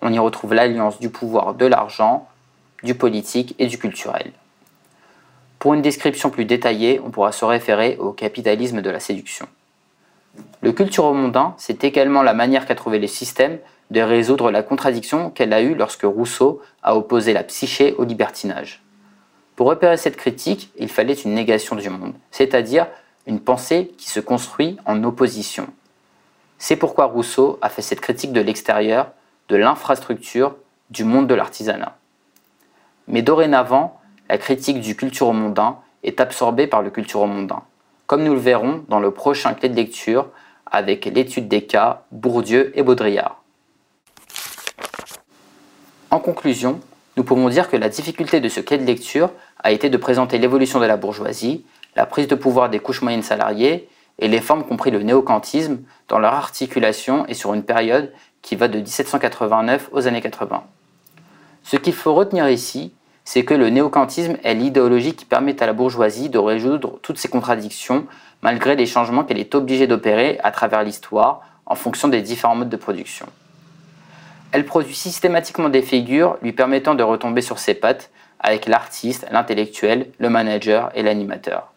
On 0.01 0.11
y 0.11 0.19
retrouve 0.19 0.53
l'alliance 0.53 0.99
du 0.99 1.09
pouvoir 1.09 1.53
de 1.53 1.65
l'argent, 1.65 2.27
du 2.83 2.95
politique 2.95 3.55
et 3.59 3.67
du 3.67 3.77
culturel. 3.77 4.31
Pour 5.59 5.73
une 5.73 5.81
description 5.81 6.29
plus 6.29 6.45
détaillée, 6.45 6.99
on 7.05 7.11
pourra 7.11 7.31
se 7.31 7.45
référer 7.45 7.97
au 7.99 8.11
capitalisme 8.11 8.81
de 8.81 8.89
la 8.89 8.99
séduction. 8.99 9.47
Le 10.61 10.71
culturo-mondain, 10.71 11.53
c'est 11.57 11.83
également 11.83 12.23
la 12.23 12.33
manière 12.33 12.65
qu'a 12.65 12.75
trouvé 12.75 12.99
le 12.99 13.07
système 13.07 13.59
de 13.91 14.01
résoudre 14.01 14.51
la 14.51 14.63
contradiction 14.63 15.29
qu'elle 15.29 15.53
a 15.53 15.61
eue 15.61 15.75
lorsque 15.75 16.03
Rousseau 16.03 16.61
a 16.81 16.95
opposé 16.95 17.33
la 17.33 17.43
psyché 17.43 17.93
au 17.97 18.05
libertinage. 18.05 18.81
Pour 19.55 19.67
repérer 19.67 19.97
cette 19.97 20.17
critique, 20.17 20.71
il 20.79 20.87
fallait 20.87 21.13
une 21.13 21.33
négation 21.33 21.75
du 21.75 21.89
monde, 21.89 22.13
c'est-à-dire 22.31 22.87
une 23.27 23.39
pensée 23.39 23.91
qui 23.97 24.09
se 24.09 24.19
construit 24.19 24.77
en 24.85 25.03
opposition. 25.03 25.67
C'est 26.57 26.77
pourquoi 26.77 27.05
Rousseau 27.05 27.59
a 27.61 27.69
fait 27.69 27.81
cette 27.81 28.01
critique 28.01 28.33
de 28.33 28.41
l'extérieur, 28.41 29.11
de 29.49 29.55
l'infrastructure, 29.57 30.55
du 30.89 31.03
monde 31.03 31.27
de 31.27 31.35
l'artisanat. 31.35 31.97
Mais 33.07 33.21
dorénavant, 33.21 33.99
la 34.29 34.37
critique 34.37 34.79
du 34.79 34.95
culturo-mondain 34.95 35.77
est 36.03 36.19
absorbée 36.21 36.67
par 36.67 36.81
le 36.81 36.89
culturo-mondain, 36.89 37.63
comme 38.07 38.23
nous 38.23 38.33
le 38.33 38.39
verrons 38.39 38.83
dans 38.87 38.99
le 38.99 39.11
prochain 39.11 39.53
clé 39.53 39.69
de 39.69 39.75
lecture 39.75 40.27
avec 40.65 41.05
l'étude 41.05 41.47
des 41.47 41.63
cas 41.65 42.03
Bourdieu 42.11 42.71
et 42.77 42.83
Baudrillard. 42.83 43.41
En 46.09 46.19
conclusion, 46.19 46.79
nous 47.17 47.23
pouvons 47.23 47.49
dire 47.49 47.69
que 47.69 47.77
la 47.77 47.89
difficulté 47.89 48.39
de 48.39 48.49
ce 48.49 48.61
clé 48.61 48.77
de 48.77 48.85
lecture 48.85 49.31
a 49.63 49.71
été 49.71 49.89
de 49.89 49.97
présenter 49.97 50.37
l'évolution 50.37 50.79
de 50.79 50.85
la 50.85 50.97
bourgeoisie, 50.97 51.65
la 51.95 52.05
prise 52.05 52.27
de 52.27 52.35
pouvoir 52.35 52.69
des 52.69 52.79
couches 52.79 53.01
moyennes 53.01 53.21
salariées 53.21 53.89
et 54.19 54.27
les 54.27 54.41
formes 54.41 54.63
compris 54.63 54.91
le 54.91 55.03
néocantisme 55.03 55.79
dans 56.07 56.19
leur 56.19 56.33
articulation 56.33 57.25
et 57.27 57.33
sur 57.33 57.53
une 57.53 57.63
période 57.63 58.13
qui 58.41 58.55
va 58.55 58.67
de 58.67 58.77
1789 58.77 59.89
aux 59.91 60.07
années 60.07 60.21
80. 60.21 60.63
Ce 61.63 61.77
qu'il 61.77 61.93
faut 61.93 62.13
retenir 62.13 62.49
ici, 62.49 62.93
c'est 63.23 63.45
que 63.45 63.53
le 63.53 63.69
néocantisme 63.69 64.37
est 64.43 64.53
l'idéologie 64.53 65.13
qui 65.13 65.25
permet 65.25 65.61
à 65.61 65.65
la 65.65 65.73
bourgeoisie 65.73 66.29
de 66.29 66.39
résoudre 66.39 66.99
toutes 67.01 67.17
ces 67.17 67.27
contradictions 67.27 68.05
malgré 68.41 68.75
les 68.75 68.85
changements 68.85 69.23
qu'elle 69.23 69.39
est 69.39 69.55
obligée 69.55 69.87
d'opérer 69.87 70.39
à 70.43 70.51
travers 70.51 70.83
l'histoire 70.83 71.41
en 71.65 71.75
fonction 71.75 72.07
des 72.07 72.21
différents 72.21 72.55
modes 72.55 72.69
de 72.69 72.77
production. 72.77 73.27
Elle 74.51 74.65
produit 74.65 74.95
systématiquement 74.95 75.69
des 75.69 75.81
figures 75.81 76.37
lui 76.41 76.51
permettant 76.51 76.95
de 76.95 77.03
retomber 77.03 77.41
sur 77.41 77.59
ses 77.59 77.73
pattes 77.73 78.09
avec 78.39 78.65
l'artiste, 78.65 79.27
l'intellectuel, 79.31 80.07
le 80.17 80.29
manager 80.29 80.91
et 80.95 81.03
l'animateur. 81.03 81.71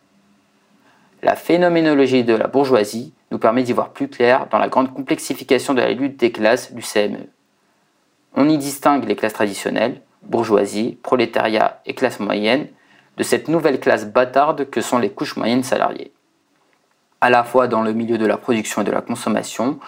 La 1.22 1.36
phénoménologie 1.36 2.24
de 2.24 2.34
la 2.34 2.48
bourgeoisie 2.48 3.12
nous 3.30 3.38
permet 3.38 3.62
d'y 3.62 3.72
voir 3.72 3.90
plus 3.90 4.08
clair 4.08 4.46
dans 4.50 4.58
la 4.58 4.68
grande 4.68 4.92
complexification 4.92 5.74
de 5.74 5.80
la 5.80 5.92
lutte 5.92 6.18
des 6.18 6.32
classes 6.32 6.72
du 6.72 6.82
CME. 6.82 7.28
On 8.34 8.48
y 8.48 8.58
distingue 8.58 9.04
les 9.04 9.16
classes 9.16 9.32
traditionnelles, 9.32 10.02
bourgeoisie, 10.22 10.98
prolétariat 11.02 11.80
et 11.86 11.94
classe 11.94 12.20
moyenne, 12.20 12.68
de 13.16 13.22
cette 13.22 13.48
nouvelle 13.48 13.78
classe 13.78 14.06
bâtarde 14.06 14.68
que 14.70 14.80
sont 14.80 14.98
les 14.98 15.10
couches 15.10 15.36
moyennes 15.36 15.62
salariées. 15.62 16.12
à 17.20 17.30
la 17.30 17.42
fois 17.42 17.68
dans 17.68 17.80
le 17.80 17.94
milieu 17.94 18.18
de 18.18 18.26
la 18.26 18.36
production 18.36 18.82
et 18.82 18.84
de 18.84 18.90
la 18.90 19.00
consommation, 19.00 19.78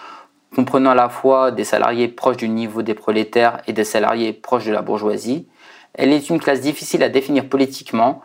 comprenant 0.55 0.89
à 0.89 0.95
la 0.95 1.07
fois 1.07 1.51
des 1.51 1.65
salariés 1.65 2.07
proches 2.07 2.37
du 2.37 2.49
niveau 2.49 2.81
des 2.81 2.95
prolétaires 2.95 3.61
et 3.67 3.73
des 3.73 3.83
salariés 3.83 4.33
proches 4.33 4.65
de 4.65 4.71
la 4.71 4.81
bourgeoisie. 4.81 5.47
Elle 5.93 6.13
est 6.13 6.31
une 6.31 6.39
classe 6.39 6.61
difficile 6.61 7.03
à 7.03 7.09
définir 7.09 7.47
politiquement 7.47 8.23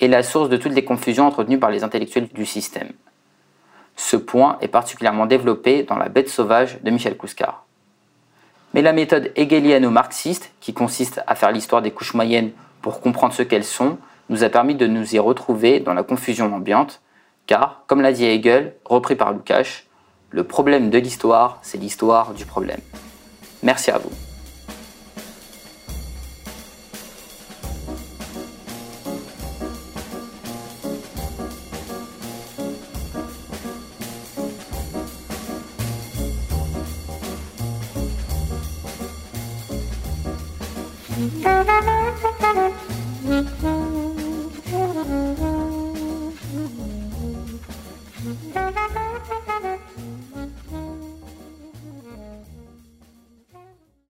et 0.00 0.08
la 0.08 0.24
source 0.24 0.48
de 0.48 0.56
toutes 0.56 0.72
les 0.72 0.84
confusions 0.84 1.24
entretenues 1.24 1.60
par 1.60 1.70
les 1.70 1.84
intellectuels 1.84 2.26
du 2.26 2.46
système. 2.46 2.90
Ce 3.94 4.16
point 4.16 4.58
est 4.60 4.66
particulièrement 4.66 5.26
développé 5.26 5.84
dans 5.84 5.96
La 5.96 6.08
bête 6.08 6.28
sauvage 6.28 6.82
de 6.82 6.90
Michel 6.90 7.16
Kouskar. 7.16 7.64
Mais 8.74 8.82
la 8.82 8.92
méthode 8.92 9.32
hegeliano-marxiste, 9.36 10.52
qui 10.60 10.72
consiste 10.72 11.20
à 11.26 11.34
faire 11.34 11.52
l'histoire 11.52 11.82
des 11.82 11.90
couches 11.90 12.14
moyennes 12.14 12.52
pour 12.82 13.00
comprendre 13.00 13.34
ce 13.34 13.42
qu'elles 13.42 13.64
sont, 13.64 13.98
nous 14.28 14.44
a 14.44 14.48
permis 14.48 14.76
de 14.76 14.86
nous 14.86 15.14
y 15.14 15.18
retrouver 15.18 15.80
dans 15.80 15.94
la 15.94 16.04
confusion 16.04 16.54
ambiante, 16.54 17.02
car, 17.46 17.82
comme 17.88 18.00
l'a 18.00 18.12
dit 18.12 18.24
Hegel, 18.24 18.76
repris 18.84 19.16
par 19.16 19.32
Lukács, 19.32 19.86
le 20.30 20.44
problème 20.44 20.90
de 20.90 20.98
l'histoire, 20.98 21.58
c'est 21.62 21.78
l'histoire 21.78 22.32
du 22.34 22.46
problème. 22.46 22.80
Merci 23.62 23.90
à 23.90 23.98
vous. 23.98 24.29